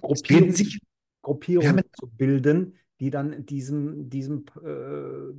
Gruppierungen, 0.00 0.52
sich, 0.52 0.80
Gruppierungen 1.22 1.84
zu 1.98 2.06
bilden, 2.06 2.76
die 3.00 3.10
dann 3.10 3.46
diesem, 3.46 4.10
diesem 4.10 4.44
äh, 4.62 5.32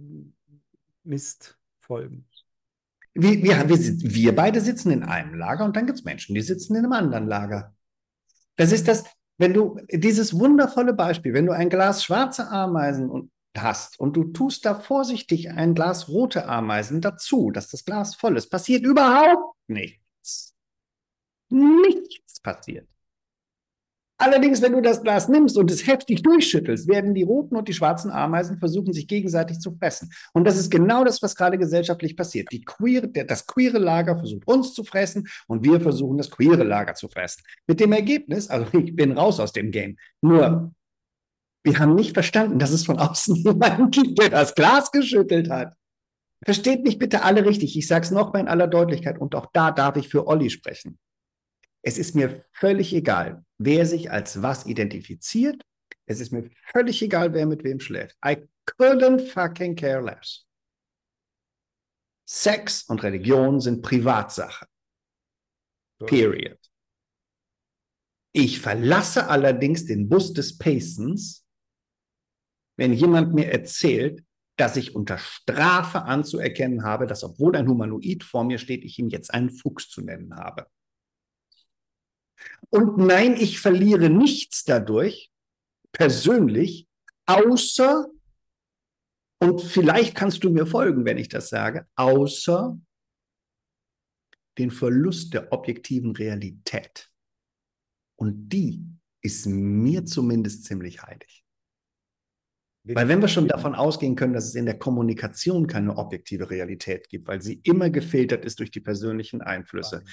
Mist 1.04 1.58
folgen. 1.80 2.26
Wir, 3.22 3.44
wir, 3.44 3.70
wir, 3.70 3.78
wir 3.78 4.36
beide 4.36 4.62
sitzen 4.62 4.92
in 4.92 5.04
einem 5.04 5.36
Lager 5.36 5.66
und 5.66 5.76
dann 5.76 5.86
gibt 5.86 6.00
es 6.00 6.06
Menschen, 6.06 6.36
die 6.36 6.42
sitzen 6.42 6.76
in 6.76 6.84
einem 6.84 6.94
anderen 6.94 7.28
Lager. 7.28 7.74
Das 8.56 8.72
ist 8.72 8.88
das, 8.88 9.06
wenn 9.38 9.54
du 9.54 9.80
dieses 9.92 10.38
wundervolle 10.38 10.94
Beispiel, 10.94 11.34
wenn 11.34 11.46
du 11.46 11.54
ein 11.54 11.70
Glas 11.70 12.04
schwarze 12.04 12.50
Ameisen 12.50 13.32
hast 13.58 14.00
und 14.00 14.16
du 14.16 14.26
tust 14.26 14.66
da 14.66 14.80
vorsichtig 14.80 15.50
ein 15.50 15.74
Glas 15.74 16.10
rote 16.10 16.48
Ameisen 16.48 17.02
dazu, 17.02 17.52
dass 17.52 17.70
das 17.70 17.86
Glas 17.86 18.16
voll 18.16 18.38
ist, 18.38 18.50
passiert 18.50 18.84
überhaupt 18.84 19.56
nichts. 19.68 20.56
Nichts 21.50 22.40
passiert. 22.42 22.88
Allerdings, 24.22 24.62
wenn 24.62 24.74
du 24.74 24.82
das 24.82 25.02
Glas 25.02 25.30
nimmst 25.30 25.58
und 25.58 25.72
es 25.72 25.88
heftig 25.88 26.24
durchschüttelst, 26.24 26.90
werden 26.90 27.14
die 27.14 27.24
roten 27.24 27.56
und 27.56 27.70
die 27.70 27.74
schwarzen 27.74 28.12
Ameisen 28.12 28.58
versuchen, 28.58 28.92
sich 28.92 29.08
gegenseitig 29.08 29.60
zu 29.60 29.72
fressen. 29.72 30.12
Und 30.34 30.44
das 30.44 30.58
ist 30.58 30.70
genau 30.70 31.06
das, 31.06 31.22
was 31.22 31.36
gerade 31.38 31.58
gesellschaftlich 31.58 32.18
passiert. 32.18 32.50
Queer, 32.66 33.08
das 33.08 33.48
queere 33.48 33.78
Lager 33.78 34.18
versucht 34.18 34.46
uns 34.46 34.74
zu 34.74 34.84
fressen 34.84 35.30
und 35.48 35.64
wir 35.64 35.80
versuchen, 35.80 36.18
das 36.18 36.30
queere 36.30 36.66
Lager 36.66 36.96
zu 36.96 37.08
fressen. 37.08 37.44
Mit 37.66 37.80
dem 37.80 37.94
Ergebnis, 37.94 38.50
also 38.50 38.66
ich 38.78 38.94
bin 38.94 39.14
raus 39.14 39.40
aus 39.40 39.54
dem 39.54 39.72
Game. 39.72 39.96
Nur, 40.20 40.74
wir 41.64 41.80
haben 41.80 41.96
nicht 41.96 42.14
verstanden, 42.14 42.60
dass 42.60 42.72
es 42.72 42.86
von 42.86 43.00
außen 43.00 43.36
jemanden 43.38 43.90
gibt, 43.90 44.22
der 44.22 44.30
das 44.30 44.54
Glas 44.54 44.92
geschüttelt 44.92 45.50
hat. 45.50 45.76
Versteht 46.44 46.84
mich 46.84 47.00
bitte 47.00 47.24
alle 47.24 47.46
richtig. 47.46 47.78
Ich 47.78 47.88
sage 47.88 48.04
es 48.04 48.12
nochmal 48.12 48.42
in 48.42 48.48
aller 48.50 48.68
Deutlichkeit 48.68 49.18
und 49.18 49.34
auch 49.34 49.48
da 49.54 49.72
darf 49.72 49.96
ich 49.96 50.10
für 50.10 50.28
Olli 50.28 50.50
sprechen. 50.50 50.98
Es 51.82 51.98
ist 51.98 52.16
mir 52.16 52.46
völlig 52.52 52.94
egal, 52.94 53.46
wer 53.58 53.86
sich 53.86 54.12
als 54.12 54.42
was 54.42 54.66
identifiziert. 54.66 55.64
Es 56.06 56.20
ist 56.20 56.32
mir 56.32 56.50
völlig 56.72 57.02
egal, 57.02 57.34
wer 57.34 57.46
mit 57.46 57.64
wem 57.64 57.80
schläft. 57.80 58.18
I 58.26 58.38
couldn't 58.66 59.28
fucking 59.32 59.76
care 59.76 60.02
less. 60.02 60.46
Sex 62.28 62.84
und 62.84 63.02
Religion 63.04 63.60
sind 63.60 63.82
Privatsache. 63.82 64.68
Period. 66.06 66.60
Ich 68.32 68.60
verlasse 68.60 69.28
allerdings 69.28 69.86
den 69.86 70.08
Bus 70.08 70.34
des 70.34 70.58
Pacens, 70.58 71.46
wenn 72.78 72.94
jemand 72.94 73.34
mir 73.34 73.52
erzählt, 73.52 74.24
dass 74.58 74.78
ich 74.78 74.96
unter 74.96 75.18
Strafe 75.18 76.04
anzuerkennen 76.04 76.84
habe, 76.84 77.08
dass 77.08 77.24
obwohl 77.24 77.56
ein 77.56 77.68
Humanoid 77.68 78.24
vor 78.24 78.44
mir 78.44 78.58
steht, 78.58 78.84
ich 78.84 79.00
ihn 79.00 79.10
jetzt 79.10 79.34
einen 79.34 79.50
Fuchs 79.50 79.90
zu 79.90 80.02
nennen 80.02 80.36
habe. 80.36 80.68
Und 82.70 82.98
nein, 82.98 83.36
ich 83.36 83.60
verliere 83.60 84.10
nichts 84.10 84.64
dadurch, 84.64 85.32
persönlich, 85.92 86.88
außer, 87.26 88.10
und 89.42 89.62
vielleicht 89.62 90.16
kannst 90.16 90.44
du 90.44 90.50
mir 90.50 90.66
folgen, 90.66 91.06
wenn 91.06 91.18
ich 91.18 91.30
das 91.30 91.50
sage, 91.50 91.88
außer 91.96 92.80
den 94.58 94.72
Verlust 94.72 95.34
der 95.34 95.52
objektiven 95.54 96.16
Realität. 96.16 97.10
Und 98.18 98.50
die 98.50 98.86
ist 99.22 99.46
mir 99.46 100.06
zumindest 100.06 100.66
ziemlich 100.66 101.02
heilig. 101.02 101.46
Weil 102.84 103.08
wenn 103.08 103.22
wir 103.22 103.28
schon 103.28 103.48
davon 103.48 103.76
ausgehen 103.76 104.16
können, 104.16 104.34
dass 104.34 104.46
es 104.46 104.56
in 104.56 104.66
der 104.66 104.80
Kommunikation 104.80 105.68
keine 105.68 105.98
objektive 105.98 106.50
Realität 106.50 107.10
gibt, 107.10 107.28
weil 107.28 107.42
sie 107.42 107.60
immer 107.64 107.90
gefiltert 107.90 108.46
ist 108.46 108.60
durch 108.60 108.72
die 108.72 108.80
persönlichen 108.80 109.42
Einflüsse, 109.42 110.04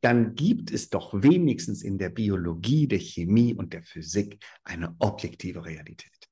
dann 0.00 0.34
gibt 0.34 0.70
es 0.70 0.90
doch 0.90 1.14
wenigstens 1.14 1.82
in 1.82 1.98
der 1.98 2.10
Biologie, 2.10 2.88
der 2.88 2.98
Chemie 2.98 3.54
und 3.54 3.72
der 3.72 3.84
Physik 3.84 4.44
eine 4.64 4.96
objektive 4.98 5.64
Realität. 5.64 6.28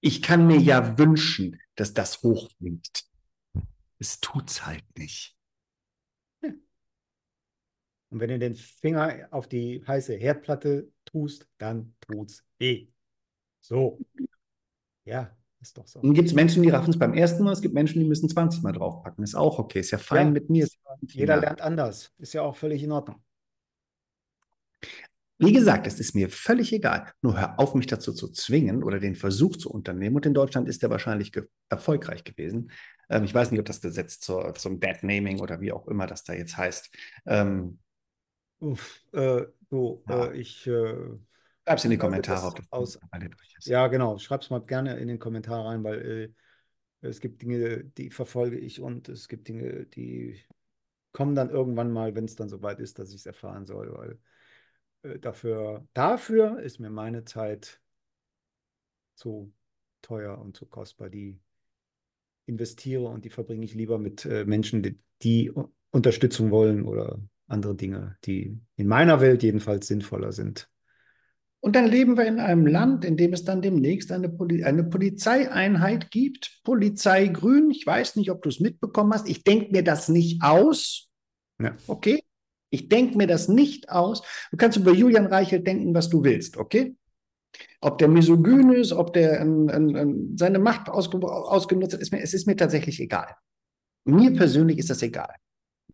Ich 0.00 0.20
kann 0.20 0.46
mir 0.46 0.58
ja 0.58 0.98
wünschen, 0.98 1.60
dass 1.74 1.94
das 1.94 2.22
hochfliegt. 2.22 3.04
Es 3.98 4.20
tut's 4.20 4.66
halt 4.66 4.84
nicht. 4.96 5.36
Und 8.10 8.20
wenn 8.20 8.30
du 8.30 8.38
den 8.38 8.54
Finger 8.54 9.28
auf 9.30 9.48
die 9.48 9.84
heiße 9.86 10.14
Herdplatte 10.14 10.90
tust, 11.04 11.46
dann 11.58 11.94
tut's 12.00 12.44
weh. 12.58 12.88
So. 13.60 14.00
Ja, 15.08 15.30
ist 15.60 15.76
doch 15.78 15.86
so. 15.86 16.00
Dann 16.00 16.14
gibt 16.14 16.28
es 16.28 16.34
Menschen, 16.34 16.62
die 16.62 16.68
raffen 16.68 16.90
es 16.90 16.98
beim 16.98 17.14
ersten 17.14 17.42
Mal, 17.42 17.52
es 17.52 17.62
gibt 17.62 17.74
Menschen, 17.74 17.98
die 17.98 18.06
müssen 18.06 18.28
20 18.28 18.62
Mal 18.62 18.72
draufpacken. 18.72 19.24
Ist 19.24 19.34
auch 19.34 19.58
okay, 19.58 19.80
ist 19.80 19.90
ja 19.90 19.98
fein 19.98 20.28
ja, 20.28 20.32
mit 20.32 20.50
mir. 20.50 20.68
Jeder 21.00 21.38
lernt 21.38 21.62
anders. 21.62 22.12
Ist 22.18 22.34
ja 22.34 22.42
auch 22.42 22.56
völlig 22.56 22.82
in 22.82 22.92
Ordnung. 22.92 23.16
Wie 25.40 25.52
gesagt, 25.52 25.86
es 25.86 26.00
ist 26.00 26.14
mir 26.14 26.28
völlig 26.30 26.72
egal. 26.72 27.12
Nur 27.22 27.38
hör 27.38 27.58
auf, 27.60 27.74
mich 27.74 27.86
dazu 27.86 28.12
zu 28.12 28.28
zwingen 28.28 28.82
oder 28.82 28.98
den 28.98 29.14
Versuch 29.14 29.56
zu 29.56 29.70
unternehmen. 29.70 30.16
Und 30.16 30.26
in 30.26 30.34
Deutschland 30.34 30.68
ist 30.68 30.82
der 30.82 30.90
wahrscheinlich 30.90 31.32
ge 31.32 31.44
erfolgreich 31.68 32.24
gewesen. 32.24 32.72
Ähm, 33.08 33.24
ich 33.24 33.34
weiß 33.34 33.50
nicht, 33.50 33.60
ob 33.60 33.66
das 33.66 33.80
Gesetz 33.80 34.18
zur, 34.18 34.54
zum 34.54 34.80
Dead 34.80 35.02
Naming 35.02 35.40
oder 35.40 35.60
wie 35.60 35.72
auch 35.72 35.86
immer 35.86 36.06
das 36.06 36.24
da 36.24 36.34
jetzt 36.34 36.56
heißt. 36.56 36.90
Ähm, 37.26 37.78
Uff, 38.60 39.00
äh, 39.12 39.42
so, 39.70 40.02
ja. 40.08 40.26
äh, 40.26 40.36
ich 40.36 40.66
äh, 40.66 40.94
Schreib 41.68 41.78
es 41.78 41.84
in 41.84 41.90
die 41.90 41.98
Kommentare, 41.98 42.46
ob 42.46 42.56
das 42.56 42.72
aus. 42.72 42.98
Ja, 43.64 43.88
genau. 43.88 44.16
Schreib 44.16 44.40
es 44.40 44.48
mal 44.48 44.60
gerne 44.60 44.96
in 44.96 45.06
den 45.06 45.18
Kommentar 45.18 45.66
rein, 45.66 45.84
weil 45.84 46.32
äh, 47.02 47.06
es 47.06 47.20
gibt 47.20 47.42
Dinge, 47.42 47.84
die 47.84 48.10
verfolge 48.10 48.58
ich 48.58 48.80
und 48.80 49.10
es 49.10 49.28
gibt 49.28 49.48
Dinge, 49.48 49.84
die 49.84 50.40
kommen 51.12 51.34
dann 51.34 51.50
irgendwann 51.50 51.92
mal, 51.92 52.14
wenn 52.14 52.24
es 52.24 52.36
dann 52.36 52.48
soweit 52.48 52.80
ist, 52.80 52.98
dass 52.98 53.10
ich 53.10 53.16
es 53.16 53.26
erfahren 53.26 53.66
soll, 53.66 53.92
weil 53.92 54.18
äh, 55.02 55.18
dafür, 55.18 55.86
dafür 55.92 56.58
ist 56.60 56.80
mir 56.80 56.88
meine 56.88 57.24
Zeit 57.24 57.82
zu 59.14 59.52
teuer 60.00 60.38
und 60.38 60.56
zu 60.56 60.64
kostbar. 60.64 61.10
Die 61.10 61.38
investiere 62.46 63.08
und 63.08 63.26
die 63.26 63.30
verbringe 63.30 63.66
ich 63.66 63.74
lieber 63.74 63.98
mit 63.98 64.24
äh, 64.24 64.46
Menschen, 64.46 64.82
die, 64.82 64.98
die 65.20 65.52
Unterstützung 65.90 66.50
wollen 66.50 66.86
oder 66.86 67.20
andere 67.46 67.74
Dinge, 67.74 68.16
die 68.24 68.58
in 68.76 68.86
meiner 68.86 69.20
Welt 69.20 69.42
jedenfalls 69.42 69.86
sinnvoller 69.86 70.32
sind. 70.32 70.70
Und 71.60 71.74
dann 71.74 71.86
leben 71.86 72.16
wir 72.16 72.24
in 72.24 72.38
einem 72.38 72.66
Land, 72.66 73.04
in 73.04 73.16
dem 73.16 73.32
es 73.32 73.44
dann 73.44 73.62
demnächst 73.62 74.12
eine, 74.12 74.28
Poli 74.28 74.62
eine 74.62 74.84
Polizeieinheit 74.84 76.10
gibt, 76.10 76.60
Polizei 76.62 77.26
Grün. 77.26 77.70
Ich 77.70 77.84
weiß 77.84 78.16
nicht, 78.16 78.30
ob 78.30 78.42
du 78.42 78.48
es 78.48 78.60
mitbekommen 78.60 79.12
hast. 79.12 79.28
Ich 79.28 79.42
denke 79.42 79.72
mir 79.72 79.82
das 79.82 80.08
nicht 80.08 80.42
aus. 80.42 81.08
Ja. 81.60 81.76
Okay? 81.88 82.22
Ich 82.70 82.88
denke 82.88 83.16
mir 83.16 83.26
das 83.26 83.48
nicht 83.48 83.90
aus. 83.90 84.22
Du 84.50 84.56
kannst 84.56 84.78
über 84.78 84.92
Julian 84.92 85.26
Reichelt 85.26 85.66
denken, 85.66 85.94
was 85.94 86.08
du 86.08 86.22
willst, 86.22 86.58
okay? 86.58 86.94
Ob 87.80 87.98
der 87.98 88.08
misogyn 88.08 88.70
ist, 88.72 88.92
ob 88.92 89.12
der 89.12 89.40
ähm, 89.40 89.68
ähm, 89.72 90.36
seine 90.36 90.58
Macht 90.58 90.88
ausge 90.88 91.18
ausgenutzt 91.26 91.94
hat, 91.94 92.00
ist 92.00 92.12
mir, 92.12 92.20
es 92.20 92.34
ist 92.34 92.46
mir 92.46 92.56
tatsächlich 92.56 93.00
egal. 93.00 93.34
Mir 94.04 94.34
persönlich 94.34 94.78
ist 94.78 94.90
das 94.90 95.02
egal. 95.02 95.34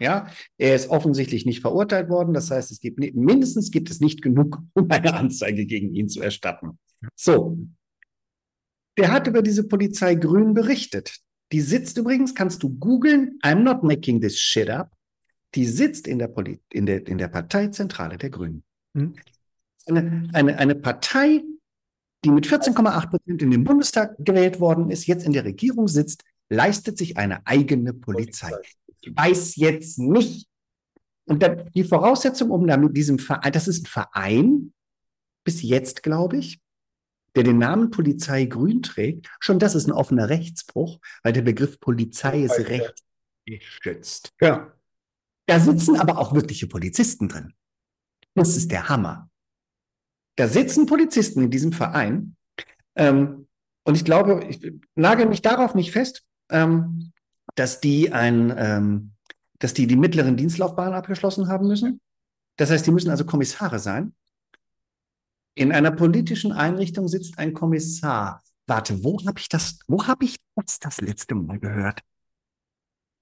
Ja, 0.00 0.28
er 0.58 0.74
ist 0.74 0.88
offensichtlich 0.88 1.46
nicht 1.46 1.60
verurteilt 1.60 2.08
worden. 2.08 2.34
Das 2.34 2.50
heißt, 2.50 2.70
es 2.72 2.80
gibt 2.80 2.98
mindestens 3.14 3.70
gibt 3.70 3.90
es 3.90 4.00
nicht 4.00 4.22
genug, 4.22 4.60
um 4.74 4.90
eine 4.90 5.14
Anzeige 5.14 5.66
gegen 5.66 5.94
ihn 5.94 6.08
zu 6.08 6.20
erstatten. 6.20 6.78
So. 7.14 7.58
Der 8.96 9.12
hat 9.12 9.26
über 9.26 9.42
diese 9.42 9.64
Polizei 9.64 10.14
Grün 10.14 10.54
berichtet. 10.54 11.18
Die 11.52 11.60
sitzt 11.60 11.98
übrigens, 11.98 12.34
kannst 12.34 12.62
du 12.62 12.70
googeln, 12.70 13.38
I'm 13.42 13.62
not 13.62 13.82
making 13.82 14.20
this 14.20 14.38
shit 14.38 14.70
up. 14.70 14.90
Die 15.54 15.66
sitzt 15.66 16.08
in 16.08 16.18
der, 16.18 16.28
Poli 16.28 16.60
in 16.72 16.86
der, 16.86 17.06
in 17.06 17.18
der 17.18 17.28
Parteizentrale 17.28 18.18
der 18.18 18.30
Grünen. 18.30 18.64
Hm? 18.96 19.14
Eine, 19.86 20.28
eine, 20.32 20.58
eine 20.58 20.74
Partei, 20.74 21.42
die 22.24 22.30
mit 22.30 22.46
14,8 22.46 23.10
Prozent 23.10 23.42
in 23.42 23.50
den 23.50 23.64
Bundestag 23.64 24.16
gewählt 24.18 24.58
worden 24.58 24.90
ist, 24.90 25.06
jetzt 25.06 25.26
in 25.26 25.32
der 25.32 25.44
Regierung 25.44 25.86
sitzt, 25.86 26.24
leistet 26.48 26.98
sich 26.98 27.16
eine 27.16 27.46
eigene 27.46 27.92
Polizei. 27.92 28.50
Ich 28.62 28.76
weiß 29.14 29.56
jetzt 29.56 29.98
nicht. 29.98 30.48
Und 31.26 31.42
dann 31.42 31.70
die 31.72 31.84
Voraussetzung, 31.84 32.50
um 32.50 32.66
damit 32.66 32.96
diesem 32.96 33.18
Verein, 33.18 33.52
das 33.52 33.68
ist 33.68 33.84
ein 33.84 33.86
Verein, 33.86 34.72
bis 35.44 35.62
jetzt, 35.62 36.02
glaube 36.02 36.36
ich, 36.36 36.60
der 37.34 37.42
den 37.42 37.58
Namen 37.58 37.90
Polizei 37.90 38.44
Grün 38.44 38.82
trägt, 38.82 39.28
schon 39.40 39.58
das 39.58 39.74
ist 39.74 39.86
ein 39.86 39.92
offener 39.92 40.28
Rechtsbruch, 40.28 41.00
weil 41.22 41.32
der 41.32 41.42
Begriff 41.42 41.80
Polizei 41.80 42.44
ist 42.44 42.58
rechtsgeschützt. 42.58 44.32
Ja. 44.40 44.72
Da 45.46 45.60
sitzen 45.60 45.96
aber 45.96 46.18
auch 46.18 46.32
wirkliche 46.32 46.66
Polizisten 46.66 47.28
drin. 47.28 47.52
Das 48.34 48.56
ist 48.56 48.70
der 48.70 48.88
Hammer. 48.88 49.30
Da 50.36 50.48
sitzen 50.48 50.86
Polizisten 50.86 51.42
in 51.42 51.50
diesem 51.50 51.72
Verein. 51.72 52.36
Ähm, 52.96 53.46
und 53.84 53.96
ich 53.96 54.04
glaube, 54.04 54.44
ich 54.48 54.72
nagel 54.94 55.26
mich 55.26 55.42
darauf 55.42 55.74
nicht 55.74 55.92
fest, 55.92 56.24
ähm, 56.50 57.12
dass 57.54 57.80
die 57.80 58.12
ein, 58.12 58.52
ähm, 58.56 59.12
dass 59.58 59.74
die 59.74 59.86
die 59.86 59.96
mittleren 59.96 60.36
Dienstlaufbahnen 60.36 60.94
abgeschlossen 60.94 61.48
haben 61.48 61.66
müssen. 61.66 62.00
Das 62.56 62.70
heißt, 62.70 62.86
die 62.86 62.90
müssen 62.90 63.10
also 63.10 63.24
Kommissare 63.24 63.78
sein. 63.78 64.14
In 65.54 65.72
einer 65.72 65.92
politischen 65.92 66.52
Einrichtung 66.52 67.08
sitzt 67.08 67.38
ein 67.38 67.54
Kommissar. 67.54 68.42
Warte, 68.66 69.04
wo 69.04 69.18
habe 69.26 69.38
ich 69.38 69.48
das, 69.48 69.78
wo 69.86 70.06
habe 70.06 70.24
ich 70.24 70.36
das 70.56 70.80
das 70.80 71.00
letzte 71.00 71.34
Mal 71.34 71.58
gehört? 71.58 72.00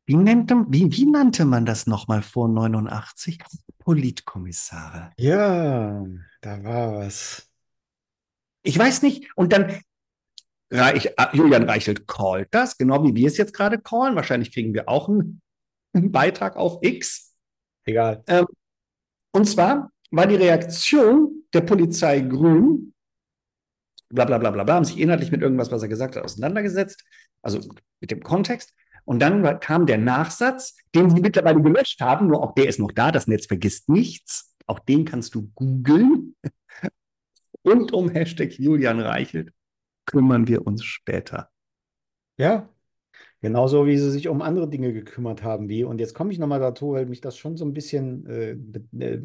Wie, 0.06 0.16
nannte, 0.16 0.64
wie, 0.68 0.90
wie 0.92 1.06
nannte 1.06 1.44
man 1.44 1.64
das 1.64 1.86
nochmal 1.86 2.22
vor 2.22 2.48
89? 2.48 3.38
Politkommissare. 3.78 5.12
Ja, 5.18 6.04
da 6.40 6.64
war 6.64 6.94
was. 6.94 7.48
Ich 8.62 8.78
weiß 8.78 9.02
nicht. 9.02 9.36
Und 9.36 9.52
dann 9.52 9.80
Reich, 10.72 11.06
äh, 11.06 11.26
Julian 11.34 11.68
Reichelt 11.68 12.08
callt 12.08 12.48
das, 12.50 12.78
genau 12.78 13.04
wie 13.04 13.14
wir 13.14 13.26
es 13.26 13.36
jetzt 13.36 13.54
gerade 13.54 13.78
callen. 13.78 14.16
Wahrscheinlich 14.16 14.52
kriegen 14.52 14.72
wir 14.72 14.88
auch 14.88 15.08
einen, 15.08 15.42
einen 15.92 16.10
Beitrag 16.10 16.56
auf 16.56 16.78
X. 16.82 17.34
Egal. 17.84 18.22
Ähm, 18.26 18.46
und 19.32 19.46
zwar 19.46 19.90
war 20.10 20.26
die 20.26 20.36
Reaktion 20.36 21.44
der 21.52 21.60
Polizei 21.62 22.20
grün, 22.20 22.94
bla 24.08 24.24
bla 24.24 24.38
bla 24.38 24.50
bla 24.50 24.64
bla, 24.64 24.74
haben 24.74 24.84
sich 24.84 24.98
inhaltlich 24.98 25.30
mit 25.30 25.42
irgendwas, 25.42 25.70
was 25.70 25.82
er 25.82 25.88
gesagt 25.88 26.16
hat, 26.16 26.24
auseinandergesetzt, 26.24 27.04
also 27.42 27.60
mit 28.00 28.10
dem 28.10 28.22
Kontext. 28.22 28.72
Und 29.04 29.18
dann 29.18 29.60
kam 29.60 29.86
der 29.86 29.98
Nachsatz, 29.98 30.76
den 30.94 31.10
sie 31.10 31.20
mittlerweile 31.20 31.60
gelöscht 31.60 32.00
haben, 32.00 32.28
nur 32.28 32.42
auch 32.42 32.54
der 32.54 32.68
ist 32.68 32.78
noch 32.78 32.92
da, 32.92 33.10
das 33.10 33.26
Netz 33.26 33.46
vergisst 33.46 33.88
nichts. 33.88 34.54
Auch 34.66 34.78
den 34.78 35.04
kannst 35.04 35.34
du 35.34 35.50
googeln. 35.54 36.36
Und 37.62 37.92
um 37.92 38.08
Hashtag 38.08 38.58
Julian 38.58 39.00
Reichelt 39.00 39.52
kümmern 40.06 40.48
wir 40.48 40.66
uns 40.66 40.84
später. 40.84 41.50
Ja, 42.38 42.68
genauso 43.40 43.86
wie 43.86 43.98
sie 43.98 44.10
sich 44.10 44.28
um 44.28 44.42
andere 44.42 44.68
Dinge 44.68 44.92
gekümmert 44.92 45.42
haben, 45.42 45.68
wie, 45.68 45.84
und 45.84 46.00
jetzt 46.00 46.14
komme 46.14 46.32
ich 46.32 46.38
nochmal 46.38 46.60
dazu, 46.60 46.92
weil 46.92 47.06
mich 47.06 47.20
das 47.20 47.36
schon 47.36 47.56
so 47.56 47.64
ein 47.64 47.74
bisschen 47.74 48.26
äh, 48.26 48.52
äh 48.98 49.22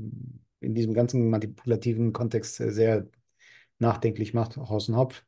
in 0.59 0.73
diesem 0.73 0.93
ganzen 0.93 1.29
manipulativen 1.29 2.13
Kontext 2.13 2.59
äh, 2.59 2.71
sehr 2.71 3.07
nachdenklich 3.79 4.33
macht, 4.33 4.57
und 4.57 4.69
Hopf. 4.69 5.23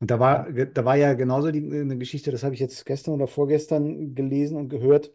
Und 0.00 0.10
da 0.10 0.18
war, 0.18 0.50
da 0.50 0.84
war 0.84 0.96
ja 0.96 1.14
genauso 1.14 1.50
die, 1.52 1.60
eine 1.64 1.96
Geschichte, 1.98 2.32
das 2.32 2.42
habe 2.42 2.54
ich 2.54 2.60
jetzt 2.60 2.84
gestern 2.86 3.14
oder 3.14 3.28
vorgestern 3.28 4.14
gelesen 4.14 4.56
und 4.56 4.68
gehört. 4.68 5.12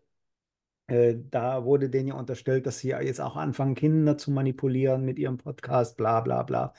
Äh, 0.87 1.15
da 1.29 1.65
wurde 1.65 1.89
denen 1.89 2.09
ja 2.09 2.13
unterstellt, 2.15 2.65
dass 2.65 2.79
sie 2.79 2.89
jetzt 2.89 3.19
auch 3.19 3.35
anfangen, 3.35 3.75
Kinder 3.75 4.17
zu 4.17 4.31
manipulieren 4.31 5.03
mit 5.03 5.19
ihrem 5.19 5.37
Podcast, 5.37 5.97
bla 5.97 6.21
bla 6.21 6.43
bla. 6.43 6.73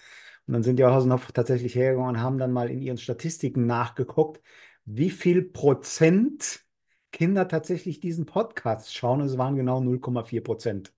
Und 0.48 0.54
dann 0.54 0.62
sind 0.62 0.78
die 0.78 0.84
Hausenhoff 0.84 1.30
tatsächlich 1.30 1.74
hergegangen 1.74 2.16
und 2.16 2.22
haben 2.22 2.38
dann 2.38 2.52
mal 2.52 2.70
in 2.70 2.80
ihren 2.80 2.96
Statistiken 2.96 3.66
nachgeguckt, 3.66 4.40
wie 4.86 5.10
viel 5.10 5.42
Prozent 5.42 6.64
Kinder 7.12 7.48
tatsächlich 7.48 8.00
diesen 8.00 8.24
Podcast 8.24 8.94
schauen. 8.94 9.20
Es 9.20 9.36
waren 9.36 9.56
genau 9.56 9.78
0,4 9.80 10.42
Prozent. 10.42 10.94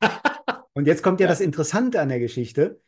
und 0.72 0.86
jetzt 0.86 1.02
kommt 1.02 1.20
ja, 1.20 1.26
ja 1.26 1.30
das 1.30 1.40
Interessante 1.42 2.00
an 2.00 2.08
der 2.08 2.18
Geschichte. 2.18 2.80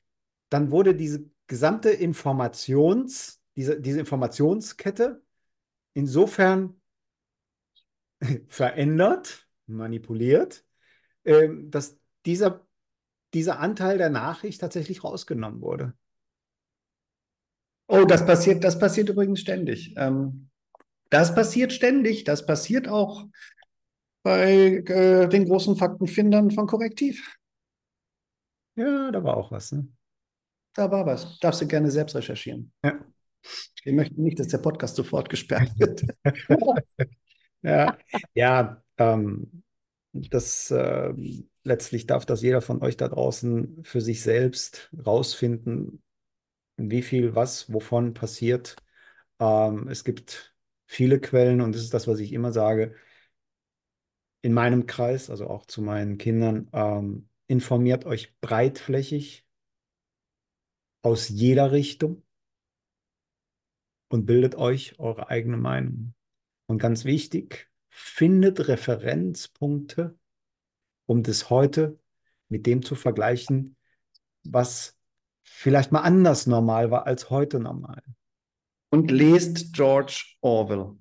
Dann 0.49 0.71
wurde 0.71 0.95
diese 0.95 1.29
gesamte 1.47 1.91
Informations, 1.91 3.43
diese, 3.57 3.79
diese 3.79 4.01
Informationskette 4.01 5.23
insofern 5.93 6.81
verändert, 8.47 9.47
manipuliert, 9.67 10.65
ähm, 11.27 11.71
dass 11.71 11.99
dieser 12.25 12.66
dieser 13.35 13.59
Anteil 13.59 13.99
der 13.99 14.11
Nachricht 14.11 14.61
tatsächlich 14.61 15.05
rausgenommen 15.05 15.61
wurde. 15.61 15.95
Oh, 17.89 18.05
das 18.05 18.27
passiert, 18.27 18.65
das 18.65 18.79
passiert 18.79 19.09
übrigens 19.09 19.41
ständig. 19.41 19.95
Ähm, 19.97 20.49
das 21.11 21.35
passiert 21.35 21.73
ständig. 21.73 22.25
Das 22.25 22.47
passiert 22.47 22.89
auch 22.89 23.27
bei 24.23 24.83
äh, 24.87 25.29
den 25.29 25.45
großen 25.45 25.77
Faktenfindern 25.77 26.51
von 26.51 26.67
Korrektiv. 26.67 27.37
Ja, 28.75 29.11
da 29.11 29.23
war 29.23 29.37
auch 29.37 29.53
was. 29.53 29.73
Ne? 29.73 29.89
Da 30.75 30.91
war 30.91 31.07
was. 31.07 31.39
Darfst 31.39 31.63
du 31.63 31.67
gerne 31.67 31.91
selbst 31.91 32.17
recherchieren. 32.17 32.73
Ja. 32.85 32.99
Wir 33.85 33.93
möchten 33.93 34.23
nicht, 34.23 34.41
dass 34.41 34.49
der 34.49 34.59
Podcast 34.59 34.97
sofort 34.97 35.29
gesperrt 35.29 35.71
wird. 35.79 36.05
ja, 37.63 37.97
ja 38.35 38.83
ähm, 38.99 39.63
das 40.13 40.71
äh, 40.73 41.15
letztlich 41.67 42.07
darf 42.07 42.25
das 42.25 42.43
jeder 42.43 42.63
von 42.63 42.81
euch 42.83 42.97
da 42.97 43.09
draußen 43.09 43.83
für 43.85 44.01
sich 44.01 44.23
selbst 44.23 44.91
rausfinden, 45.05 46.03
wie 46.77 47.03
viel 47.03 47.35
was 47.35 47.73
wovon 47.73 48.15
passiert. 48.15 48.77
Ähm, 49.41 49.89
es 49.89 50.05
gibt 50.05 50.55
viele 50.87 51.21
Quellen 51.21 51.61
und 51.61 51.75
das 51.75 51.83
ist 51.83 51.95
das, 51.95 52.07
was 52.07 52.21
ich 52.21 52.33
immer 52.33 52.53
sage. 52.53 52.95
In 54.43 54.53
meinem 54.53 54.87
Kreis, 54.87 55.29
also 55.29 55.49
auch 55.49 55.67
zu 55.67 55.83
meinen 55.83 56.19
Kindern, 56.19 56.71
ähm, 56.73 57.29
informiert 57.49 58.07
euch 58.07 58.39
breitflächig 58.41 59.45
aus 61.03 61.29
jeder 61.29 61.73
Richtung 61.73 62.23
und 64.09 64.27
bildet 64.27 64.55
euch 64.55 64.99
eure 65.01 65.29
eigene 65.31 65.57
Meinung. 65.57 66.15
Und 66.67 66.79
ganz 66.79 67.05
wichtig, 67.05 67.71
findet 67.89 68.69
Referenzpunkte 68.69 70.17
um 71.07 71.23
das 71.23 71.51
heute 71.51 71.99
mit 72.49 72.67
dem 72.67 72.83
zu 72.83 72.95
vergleichen, 72.95 73.77
was 74.45 74.97
vielleicht 75.43 75.93
mal 75.93 76.01
anders 76.01 76.47
normal 76.47 76.91
war 76.91 77.07
als 77.07 77.31
heute 77.31 77.61
normal. 77.61 78.03
Und 78.91 79.11
lest 79.11 79.73
George 79.73 80.25
Orwell. 80.41 80.97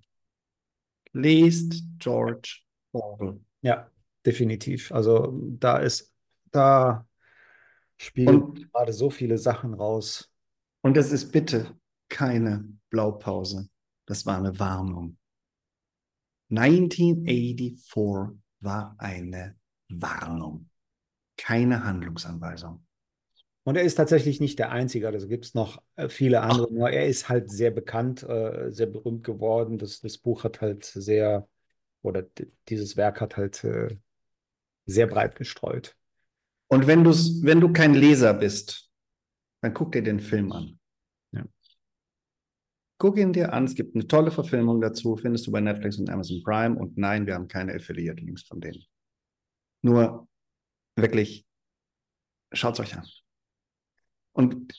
Lest 1.13 1.83
George 1.99 2.61
Orwell. 2.91 3.39
Ja, 3.61 3.89
definitiv. 4.25 4.91
Also 4.91 5.39
da 5.59 5.77
ist, 5.77 6.13
da 6.51 7.07
spielen 7.97 8.53
gerade 8.53 8.93
so 8.93 9.09
viele 9.09 9.37
Sachen 9.37 9.73
raus. 9.73 10.31
Und 10.81 10.97
es 10.97 11.11
ist 11.11 11.31
bitte 11.31 11.77
keine 12.09 12.67
Blaupause. 12.89 13.69
Das 14.05 14.25
war 14.25 14.37
eine 14.37 14.59
Warnung. 14.59 15.17
1984 16.49 18.39
war 18.59 18.95
eine 18.99 19.55
Warnung, 19.89 20.69
keine 21.37 21.83
Handlungsanweisung. 21.83 22.85
Und 23.63 23.77
er 23.77 23.83
ist 23.83 23.95
tatsächlich 23.95 24.39
nicht 24.39 24.59
der 24.59 24.71
Einzige, 24.71 25.07
also 25.07 25.27
gibt 25.27 25.45
es 25.45 25.55
noch 25.55 25.81
äh, 25.95 26.07
viele 26.07 26.41
andere, 26.41 26.71
nur 26.71 26.91
er 26.91 27.07
ist 27.07 27.29
halt 27.29 27.49
sehr 27.49 27.71
bekannt, 27.71 28.21
äh, 28.21 28.71
sehr 28.71 28.85
berühmt 28.85 29.23
geworden. 29.23 29.79
Das, 29.79 30.01
das 30.01 30.19
Buch 30.19 30.43
hat 30.43 30.61
halt 30.61 30.85
sehr, 30.85 31.47
oder 32.03 32.23
dieses 32.69 32.95
Werk 32.95 33.21
hat 33.21 33.37
halt 33.37 33.63
äh, 33.63 33.97
sehr 34.85 35.07
breit 35.07 35.35
gestreut. 35.35 35.95
Und 36.67 36.85
wenn, 36.85 37.03
du's, 37.03 37.43
wenn 37.43 37.59
du 37.59 37.73
kein 37.73 37.95
Leser 37.95 38.35
bist, 38.35 38.91
dann 39.61 39.73
guck 39.73 39.93
dir 39.93 40.03
den 40.03 40.19
Film 40.19 40.51
an. 40.51 40.79
Ja. 41.31 41.43
Guck 42.99 43.17
ihn 43.17 43.33
dir 43.33 43.51
an. 43.51 43.65
Es 43.65 43.73
gibt 43.73 43.95
eine 43.95 44.07
tolle 44.07 44.29
Verfilmung 44.29 44.79
dazu, 44.79 45.15
findest 45.17 45.47
du 45.47 45.51
bei 45.51 45.61
Netflix 45.61 45.97
und 45.97 46.11
Amazon 46.11 46.43
Prime. 46.43 46.75
Und 46.77 46.99
nein, 46.99 47.25
wir 47.25 47.33
haben 47.33 47.47
keine 47.47 47.73
Affiliate-Links 47.73 48.43
von 48.43 48.61
denen. 48.61 48.85
Nur 49.85 50.27
wirklich, 50.95 51.45
schaut 52.51 52.73
es 52.73 52.79
euch 52.79 52.97
an. 52.97 53.07
Und 54.31 54.73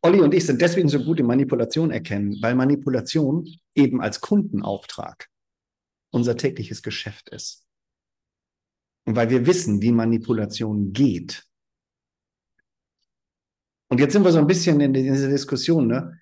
Olli 0.00 0.20
und 0.20 0.32
ich 0.32 0.46
sind 0.46 0.62
deswegen 0.62 0.88
so 0.88 1.04
gut 1.04 1.20
in 1.20 1.26
Manipulation 1.26 1.90
erkennen, 1.90 2.38
weil 2.40 2.54
Manipulation 2.54 3.46
eben 3.74 4.00
als 4.00 4.22
Kundenauftrag 4.22 5.28
unser 6.10 6.38
tägliches 6.38 6.82
Geschäft 6.82 7.28
ist. 7.28 7.66
Und 9.04 9.14
weil 9.14 9.28
wir 9.28 9.46
wissen, 9.46 9.82
wie 9.82 9.92
Manipulation 9.92 10.94
geht. 10.94 11.46
Und 13.88 14.00
jetzt 14.00 14.14
sind 14.14 14.24
wir 14.24 14.32
so 14.32 14.38
ein 14.38 14.46
bisschen 14.46 14.80
in 14.80 14.94
dieser 14.94 15.28
Diskussion. 15.28 15.86
Ne? 15.86 16.18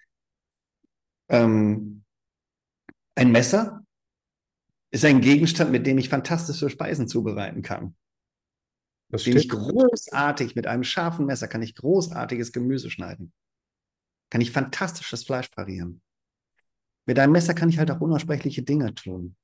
Ähm, 1.28 2.04
ein 3.14 3.30
Messer 3.30 3.83
ist 4.94 5.04
ein 5.04 5.20
Gegenstand, 5.20 5.72
mit 5.72 5.86
dem 5.86 5.98
ich 5.98 6.08
fantastische 6.08 6.70
Speisen 6.70 7.08
zubereiten 7.08 7.62
kann. 7.62 7.96
Das 9.10 9.24
den 9.24 9.36
ich 9.36 9.48
großartig 9.48 10.54
mit 10.54 10.68
einem 10.68 10.84
scharfen 10.84 11.26
Messer 11.26 11.48
kann 11.48 11.62
ich 11.62 11.74
großartiges 11.74 12.52
Gemüse 12.52 12.90
schneiden. 12.90 13.32
Kann 14.30 14.40
ich 14.40 14.52
fantastisches 14.52 15.24
Fleisch 15.24 15.48
parieren. 15.48 16.00
Mit 17.06 17.18
einem 17.18 17.32
Messer 17.32 17.54
kann 17.54 17.68
ich 17.68 17.78
halt 17.78 17.90
auch 17.90 18.00
unaussprechliche 18.00 18.62
Dinge 18.62 18.94
tun. 18.94 19.36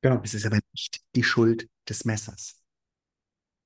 Genau. 0.00 0.20
Es 0.24 0.32
ist 0.32 0.46
aber 0.46 0.60
nicht 0.72 1.02
die 1.14 1.22
Schuld 1.22 1.68
des 1.86 2.06
Messers. 2.06 2.62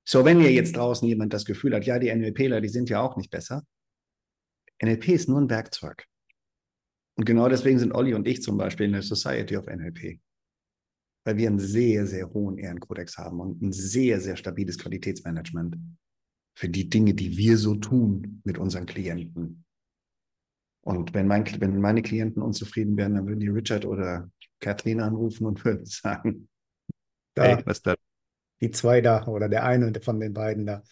So, 0.05 0.25
wenn 0.25 0.41
ihr 0.41 0.53
jetzt 0.53 0.75
draußen 0.75 1.07
jemand 1.07 1.33
das 1.33 1.45
Gefühl 1.45 1.75
hat, 1.77 1.87
ja, 1.87 2.01
die 2.01 2.13
NLPler, 2.13 2.61
die 2.61 2.69
sind 2.69 2.91
ja 2.91 3.01
auch 3.01 3.17
nicht 3.17 3.31
besser. 3.31 3.65
NLP 4.83 5.09
ist 5.11 5.29
nur 5.29 5.41
ein 5.41 5.51
Werkzeug. 5.51 6.07
Und 7.17 7.25
genau 7.25 7.49
deswegen 7.49 7.79
sind 7.79 7.93
Olli 7.93 8.15
und 8.15 8.27
ich 8.27 8.43
zum 8.43 8.57
Beispiel 8.57 8.87
in 8.87 8.93
der 8.93 9.03
Society 9.03 9.57
of 9.57 9.67
NLP. 9.67 10.21
Weil 11.25 11.37
wir 11.37 11.49
einen 11.49 11.59
sehr, 11.59 12.07
sehr 12.07 12.33
hohen 12.33 12.57
Ehrenkodex 12.57 13.19
haben 13.19 13.41
und 13.41 13.61
ein 13.63 13.73
sehr, 13.73 14.21
sehr 14.21 14.37
stabiles 14.37 14.79
Qualitätsmanagement 14.79 15.77
für 16.55 16.69
die 16.69 16.89
Dinge, 16.89 17.15
die 17.15 17.37
wir 17.37 17.57
so 17.59 17.75
tun 17.75 18.41
mit 18.45 18.59
unseren 18.59 18.87
Klienten. 18.87 19.65
Und 20.83 21.15
wenn, 21.15 21.27
mein, 21.27 21.45
wenn 21.61 21.81
meine 21.81 22.03
Klienten 22.03 22.43
unzufrieden 22.43 22.97
wären, 22.97 23.15
dann 23.15 23.27
würden 23.27 23.41
die 23.41 23.49
Richard 23.49 23.85
oder 23.85 24.31
Kathrin 24.61 25.01
anrufen 25.01 25.47
und 25.47 25.65
würden 25.65 25.85
sagen, 25.87 26.49
da, 27.35 27.45
hey, 27.45 27.63
was 27.65 27.83
da? 27.83 27.95
Die 28.61 28.71
zwei 28.71 29.01
da 29.01 29.27
oder 29.27 29.49
der 29.49 29.65
eine 29.65 29.93
von 30.01 30.21
den 30.21 30.35
beiden 30.35 30.67
da, 30.67 30.83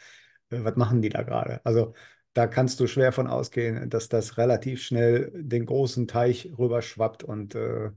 äh, 0.51 0.62
was 0.62 0.77
machen 0.77 1.03
die 1.03 1.09
da 1.09 1.23
gerade? 1.23 1.64
Also 1.64 1.95
da 2.35 2.47
kannst 2.47 2.81
du 2.81 2.87
schwer 2.87 3.12
von 3.12 3.27
ausgehen, 3.27 3.91
dass 3.91 4.09
das 4.09 4.38
relativ 4.38 4.83
schnell 4.83 5.33
den 5.35 5.67
großen 5.67 6.07
Teich 6.07 6.53
rüberschwappt 6.57 7.25
und 7.25 7.55
äh, 7.55 7.91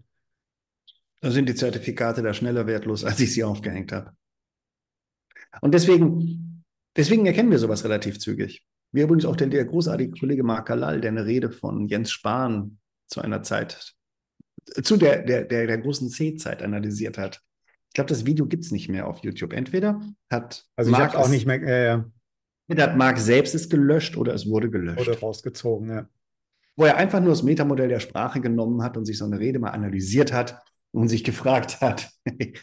da 1.22 1.30
sind 1.30 1.48
die 1.48 1.56
Zertifikate 1.56 2.24
da 2.24 2.34
schneller 2.34 2.68
wertlos, 2.68 3.06
als 3.06 3.20
ich 3.20 3.34
sie 3.34 3.44
aufgehängt 3.44 3.92
habe. 3.92 4.12
Und 5.62 5.74
deswegen, 5.74 6.64
deswegen 6.96 7.26
erkennen 7.26 7.52
wir 7.52 7.60
sowas 7.60 7.84
relativ 7.84 8.20
zügig. 8.20 8.66
Wie 8.92 9.02
übrigens 9.02 9.26
auch 9.26 9.36
der, 9.36 9.48
der 9.48 9.66
großartige 9.66 10.20
Kollege 10.20 10.44
Mark 10.44 10.68
Galal, 10.68 11.00
der 11.00 11.12
eine 11.12 11.26
Rede 11.26 11.52
von 11.52 11.88
Jens 11.88 12.12
Spahn 12.12 12.80
zu 13.08 13.22
einer 13.22 13.44
Zeit, 13.44 13.94
zu 14.82 14.98
der, 14.98 15.24
der, 15.24 15.46
der, 15.46 15.68
der 15.68 15.78
großen 15.78 16.10
C-Zeit 16.10 16.62
analysiert 16.62 17.18
hat. 17.18 17.42
Ich 17.90 17.94
glaube, 17.94 18.10
das 18.10 18.26
Video 18.26 18.46
gibt 18.48 18.64
es 18.64 18.72
nicht 18.72 18.90
mehr 18.90 19.08
auf 19.08 19.20
YouTube. 19.20 19.54
Entweder 19.54 20.02
hat 20.30 20.66
also 20.76 20.92
Mark 20.92 21.14
ich 21.14 21.20
auch 21.20 21.30
nicht 21.30 21.46
mehr. 21.46 21.62
Äh, 21.62 22.04
entweder 22.68 22.90
hat 22.90 22.98
Mark 22.98 23.20
selbst 23.20 23.54
es 23.54 23.70
gelöscht 23.70 24.18
oder 24.18 24.34
es 24.34 24.48
wurde 24.48 24.70
gelöscht. 24.70 25.00
Wurde 25.00 25.20
rausgezogen, 25.20 25.90
ja. 25.90 26.10
Wo 26.78 26.86
er 26.86 26.96
einfach 26.96 27.20
nur 27.20 27.30
das 27.30 27.44
Metamodell 27.44 27.90
der 27.90 28.00
Sprache 28.00 28.40
genommen 28.40 28.82
hat 28.82 28.98
und 28.98 29.06
sich 29.06 29.18
so 29.18 29.26
eine 29.26 29.40
Rede 29.40 29.60
mal 29.60 29.72
analysiert 29.72 30.32
hat 30.32 30.62
und 30.92 31.08
sich 31.08 31.24
gefragt 31.24 31.82
hat, 31.82 32.12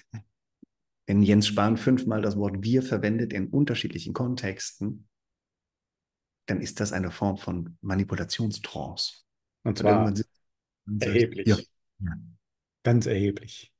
wenn 1.06 1.22
Jens 1.22 1.46
Spahn 1.46 1.76
fünfmal 1.76 2.22
das 2.22 2.36
Wort 2.36 2.62
wir 2.62 2.82
verwendet 2.82 3.32
in 3.32 3.48
unterschiedlichen 3.48 4.12
Kontexten, 4.12 5.08
dann 6.46 6.60
ist 6.60 6.80
das 6.80 6.92
eine 6.92 7.10
Form 7.10 7.36
von 7.36 7.76
Manipulationstrance. 7.80 9.24
Und 9.64 9.78
zwar 9.78 10.12
erheblich. 11.00 11.46
Ja. 11.46 11.58
Ganz 12.84 13.06
erheblich. 13.06 13.72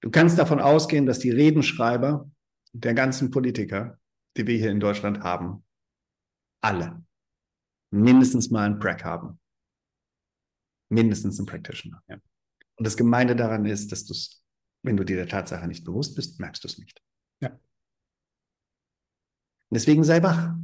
Du 0.00 0.10
kannst 0.10 0.38
davon 0.38 0.60
ausgehen, 0.60 1.06
dass 1.06 1.18
die 1.18 1.30
Redenschreiber 1.30 2.30
der 2.72 2.94
ganzen 2.94 3.30
Politiker, 3.30 3.98
die 4.36 4.46
wir 4.46 4.56
hier 4.56 4.70
in 4.70 4.80
Deutschland 4.80 5.20
haben, 5.20 5.64
alle 6.62 7.02
mindestens 7.90 8.50
mal 8.50 8.66
einen 8.66 8.78
Prack 8.78 9.04
haben. 9.04 9.40
Mindestens 10.88 11.38
einen 11.38 11.46
Practitioner. 11.46 12.02
Ja. 12.08 12.18
Und 12.76 12.86
das 12.86 12.96
Gemeine 12.96 13.34
daran 13.36 13.64
ist, 13.64 13.92
dass 13.92 14.04
du 14.04 14.12
es, 14.12 14.42
wenn 14.82 14.96
du 14.96 15.04
dir 15.04 15.16
der 15.16 15.28
Tatsache 15.28 15.66
nicht 15.66 15.84
bewusst 15.84 16.14
bist, 16.14 16.38
merkst 16.40 16.62
du 16.64 16.68
es 16.68 16.78
nicht. 16.78 17.02
Ja. 17.40 17.58
deswegen 19.70 20.04
sei 20.04 20.22
wach. 20.22 20.54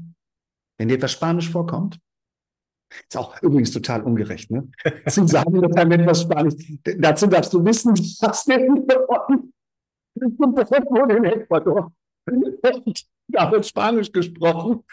Wenn 0.78 0.88
dir 0.88 0.94
etwas 0.94 1.12
Spanisch 1.12 1.50
vorkommt, 1.50 2.00
ist 2.90 3.16
auch 3.16 3.40
übrigens 3.42 3.70
total 3.72 4.02
ungerecht, 4.02 4.50
ne? 4.50 4.68
Zu 5.08 5.26
sagen, 5.28 5.60
dass 5.60 5.76
einem 5.76 5.92
etwas 5.92 6.22
Spanisch, 6.22 6.54
dazu 6.98 7.26
darfst 7.26 7.52
du 7.52 7.64
wissen, 7.64 7.92
was 8.20 8.44
denn 8.44 8.86
wurde 10.14 11.16
in 11.16 11.24
Ecuador. 11.24 11.92
Da 13.28 13.50
wird 13.50 13.64
Spanisch 13.64 14.12
gesprochen. 14.12 14.84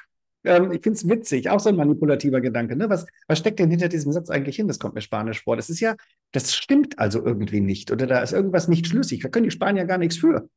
Ähm, 0.43 0.71
ich 0.71 0.81
finde 0.81 0.97
es 0.97 1.07
witzig, 1.07 1.49
auch 1.49 1.59
so 1.59 1.69
ein 1.69 1.75
manipulativer 1.75 2.41
Gedanke. 2.41 2.75
Ne? 2.75 2.89
Was, 2.89 3.05
was 3.27 3.39
steckt 3.39 3.59
denn 3.59 3.69
hinter 3.69 3.89
diesem 3.89 4.11
Satz 4.11 4.29
eigentlich 4.29 4.55
hin? 4.55 4.67
Das 4.67 4.79
kommt 4.79 4.95
mir 4.95 5.01
Spanisch 5.01 5.43
vor. 5.43 5.55
Das 5.55 5.69
ist 5.69 5.79
ja, 5.79 5.95
das 6.31 6.55
stimmt 6.55 6.97
also 6.99 7.23
irgendwie 7.25 7.61
nicht. 7.61 7.91
Oder 7.91 8.07
da 8.07 8.21
ist 8.21 8.33
irgendwas 8.33 8.67
nicht 8.67 8.87
schlüssig. 8.87 9.21
Da 9.21 9.29
können 9.29 9.45
die 9.45 9.51
Spanier 9.51 9.85
gar 9.85 9.97
nichts 9.97 10.17
für. 10.17 10.49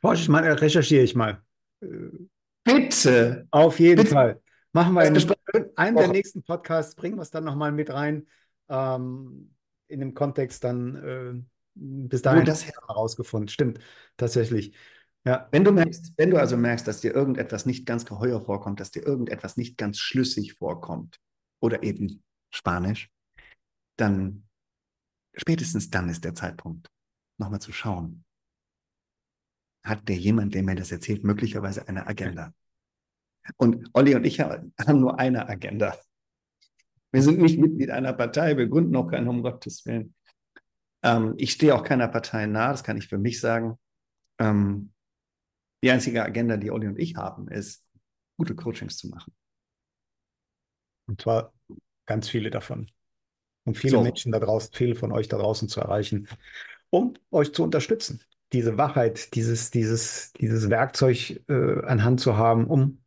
Forsch 0.00 0.28
mal, 0.28 0.44
recherchiere 0.44 1.02
ich 1.02 1.14
mal. 1.14 1.42
Bitte. 2.64 3.46
Auf 3.50 3.80
jeden 3.80 4.02
Bitte. 4.02 4.14
Fall. 4.14 4.40
Machen 4.72 4.94
wir 4.94 5.04
in 5.04 5.16
einem 5.76 5.96
der 5.96 6.08
nächsten 6.08 6.42
Podcasts, 6.42 6.94
bringen 6.94 7.16
wir 7.16 7.22
es 7.22 7.30
dann 7.30 7.44
nochmal 7.44 7.72
mit 7.72 7.90
rein. 7.90 8.26
Ähm, 8.68 9.50
in 9.88 10.00
dem 10.00 10.14
Kontext 10.14 10.64
dann 10.64 10.96
äh, 10.96 11.42
bis 11.74 12.22
dahin 12.22 12.44
das 12.44 12.64
herausgefunden. 12.66 13.48
Stimmt, 13.48 13.80
tatsächlich. 14.16 14.74
Ja. 15.24 15.48
Wenn 15.52 15.64
du 15.64 15.70
merkst, 15.70 16.14
wenn 16.16 16.30
du 16.30 16.36
also 16.38 16.56
merkst, 16.56 16.86
dass 16.86 17.00
dir 17.00 17.14
irgendetwas 17.14 17.64
nicht 17.64 17.86
ganz 17.86 18.04
geheuer 18.04 18.40
vorkommt, 18.40 18.80
dass 18.80 18.90
dir 18.90 19.06
irgendetwas 19.06 19.56
nicht 19.56 19.78
ganz 19.78 19.98
schlüssig 19.98 20.54
vorkommt 20.54 21.20
oder 21.60 21.82
eben 21.82 22.22
Spanisch, 22.52 23.10
dann 23.96 24.48
spätestens 25.34 25.90
dann 25.90 26.08
ist 26.08 26.24
der 26.24 26.34
Zeitpunkt, 26.34 26.90
nochmal 27.38 27.60
zu 27.60 27.72
schauen. 27.72 28.24
Hat 29.84 30.08
der 30.08 30.16
jemand, 30.16 30.54
der 30.54 30.62
mir 30.62 30.74
das 30.74 30.92
erzählt, 30.92 31.24
möglicherweise 31.24 31.86
eine 31.88 32.06
Agenda? 32.06 32.52
Und 33.56 33.90
Olli 33.94 34.14
und 34.14 34.24
ich 34.24 34.40
haben 34.40 34.72
nur 35.00 35.18
eine 35.18 35.48
Agenda. 35.48 35.96
Wir 37.12 37.22
sind 37.22 37.40
nicht 37.40 37.58
Mitglied 37.58 37.90
einer 37.90 38.12
Partei, 38.12 38.56
wir 38.56 38.68
gründen 38.68 38.96
auch 38.96 39.08
keinen, 39.08 39.28
um 39.28 39.42
Gottes 39.42 39.84
Willen. 39.84 40.14
Ähm, 41.02 41.34
ich 41.36 41.52
stehe 41.52 41.74
auch 41.74 41.84
keiner 41.84 42.08
Partei 42.08 42.46
nahe, 42.46 42.70
das 42.70 42.84
kann 42.84 42.96
ich 42.96 43.08
für 43.08 43.18
mich 43.18 43.40
sagen. 43.40 43.78
Ähm, 44.38 44.91
die 45.82 45.90
einzige 45.90 46.22
Agenda, 46.22 46.56
die 46.56 46.70
Olli 46.70 46.86
und 46.86 46.98
ich 46.98 47.16
haben, 47.16 47.48
ist, 47.48 47.84
gute 48.36 48.54
Coachings 48.54 48.96
zu 48.96 49.08
machen. 49.08 49.32
Und 51.06 51.20
zwar 51.20 51.52
ganz 52.06 52.28
viele 52.28 52.50
davon. 52.50 52.90
Und 53.64 53.76
viele 53.76 53.92
so. 53.92 54.02
Menschen 54.02 54.32
da 54.32 54.40
draußen, 54.40 54.72
viele 54.72 54.94
von 54.94 55.12
euch 55.12 55.28
da 55.28 55.38
draußen 55.38 55.68
zu 55.68 55.80
erreichen, 55.80 56.28
um 56.90 57.14
euch 57.30 57.52
zu 57.54 57.62
unterstützen. 57.62 58.22
Diese 58.52 58.76
Wachheit, 58.76 59.34
dieses, 59.34 59.70
dieses, 59.70 60.32
dieses 60.34 60.68
Werkzeug 60.68 61.42
äh, 61.48 61.84
an 61.84 62.04
Hand 62.04 62.20
zu 62.20 62.36
haben, 62.36 62.66
um 62.66 63.02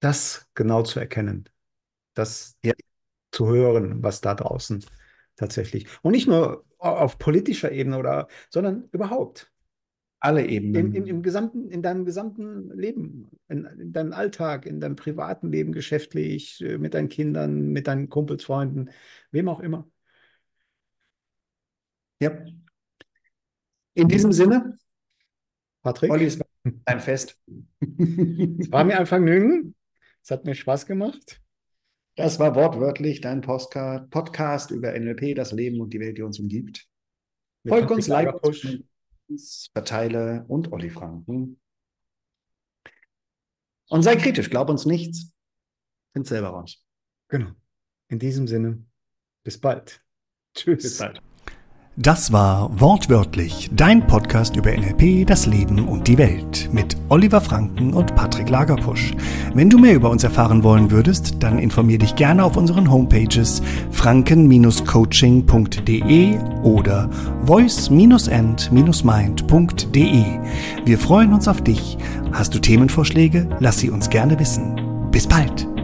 das 0.00 0.48
genau 0.54 0.82
zu 0.82 1.00
erkennen. 1.00 1.48
Das 2.14 2.56
ja. 2.62 2.72
zu 3.32 3.48
hören, 3.48 4.02
was 4.02 4.20
da 4.20 4.34
draußen 4.34 4.84
tatsächlich. 5.36 5.86
Und 6.02 6.12
nicht 6.12 6.26
nur 6.26 6.64
auf 6.78 7.18
politischer 7.18 7.72
Ebene 7.72 7.98
oder, 7.98 8.28
sondern 8.50 8.88
überhaupt. 8.92 9.52
Alle 10.26 10.44
Ebenen. 10.44 10.86
Im, 10.86 10.94
im, 10.94 11.06
im 11.06 11.22
gesamten, 11.22 11.70
in 11.70 11.82
deinem 11.82 12.04
gesamten 12.04 12.76
Leben, 12.76 13.30
in, 13.48 13.64
in, 13.64 13.92
deinem 13.92 14.12
Alltag, 14.12 14.66
in 14.66 14.80
deinem 14.80 14.96
privaten 14.96 15.52
Leben, 15.52 15.70
geschäftlich, 15.70 16.60
äh, 16.62 16.78
mit 16.78 16.94
deinen 16.94 17.08
Kindern, 17.08 17.70
mit 17.70 17.86
deinen 17.86 18.08
Kumpels, 18.08 18.42
Freunden, 18.42 18.90
wem 19.30 19.48
auch 19.48 19.60
immer. 19.60 19.88
Ja. 22.20 22.44
In 23.94 24.08
diesem 24.08 24.32
Sinne, 24.32 24.76
Patrick. 25.84 26.10
Olli, 26.10 26.24
es 26.24 26.40
war 26.40 26.46
ein 26.86 26.98
Fest. 26.98 27.38
es 27.80 28.72
war 28.72 28.82
mir 28.82 28.98
ein 28.98 29.06
Vergnügen. 29.06 29.76
Es 30.24 30.32
hat 30.32 30.44
mir 30.44 30.56
Spaß 30.56 30.86
gemacht. 30.86 31.40
Das 32.16 32.40
war 32.40 32.56
wortwörtlich 32.56 33.20
dein 33.20 33.42
Podcast 33.42 34.72
über 34.72 34.98
NLP, 34.98 35.36
das 35.36 35.52
Leben 35.52 35.80
und 35.80 35.92
die 35.92 36.00
Welt, 36.00 36.18
die 36.18 36.22
uns 36.22 36.40
umgibt. 36.40 36.88
Folgt 37.64 37.92
uns, 37.92 38.08
like 38.08 38.34
verteile 39.72 40.44
und 40.48 40.72
Olli 40.72 40.90
Franken. 40.90 41.60
Und 43.88 44.02
sei 44.02 44.16
kritisch, 44.16 44.50
glaub 44.50 44.68
uns 44.68 44.84
nichts. 44.86 45.32
Find 46.12 46.26
selber 46.26 46.48
raus. 46.48 46.84
Genau. 47.28 47.52
In 48.08 48.18
diesem 48.18 48.48
Sinne, 48.48 48.84
bis 49.42 49.60
bald. 49.60 50.02
Tschüss. 50.54 50.82
Bis 50.82 50.98
bald. 50.98 51.20
Das 51.98 52.30
war 52.30 52.78
Wortwörtlich, 52.78 53.70
dein 53.72 54.06
Podcast 54.06 54.54
über 54.54 54.70
NLP, 54.70 55.26
das 55.26 55.46
Leben 55.46 55.88
und 55.88 56.06
die 56.06 56.18
Welt 56.18 56.68
mit 56.70 56.94
Oliver 57.08 57.40
Franken 57.40 57.94
und 57.94 58.14
Patrick 58.14 58.50
Lagerpusch. 58.50 59.14
Wenn 59.54 59.70
du 59.70 59.78
mehr 59.78 59.94
über 59.94 60.10
uns 60.10 60.22
erfahren 60.22 60.62
wollen 60.62 60.90
würdest, 60.90 61.42
dann 61.42 61.58
informier 61.58 61.96
dich 61.96 62.14
gerne 62.14 62.44
auf 62.44 62.58
unseren 62.58 62.90
Homepages 62.90 63.62
franken-coaching.de 63.92 66.38
oder 66.62 67.08
voice-end-mind.de. 67.46 70.24
Wir 70.84 70.98
freuen 70.98 71.32
uns 71.32 71.48
auf 71.48 71.62
dich. 71.62 71.96
Hast 72.30 72.54
du 72.54 72.58
Themenvorschläge? 72.58 73.48
Lass 73.58 73.78
sie 73.78 73.88
uns 73.88 74.10
gerne 74.10 74.38
wissen. 74.38 74.78
Bis 75.10 75.26
bald! 75.26 75.75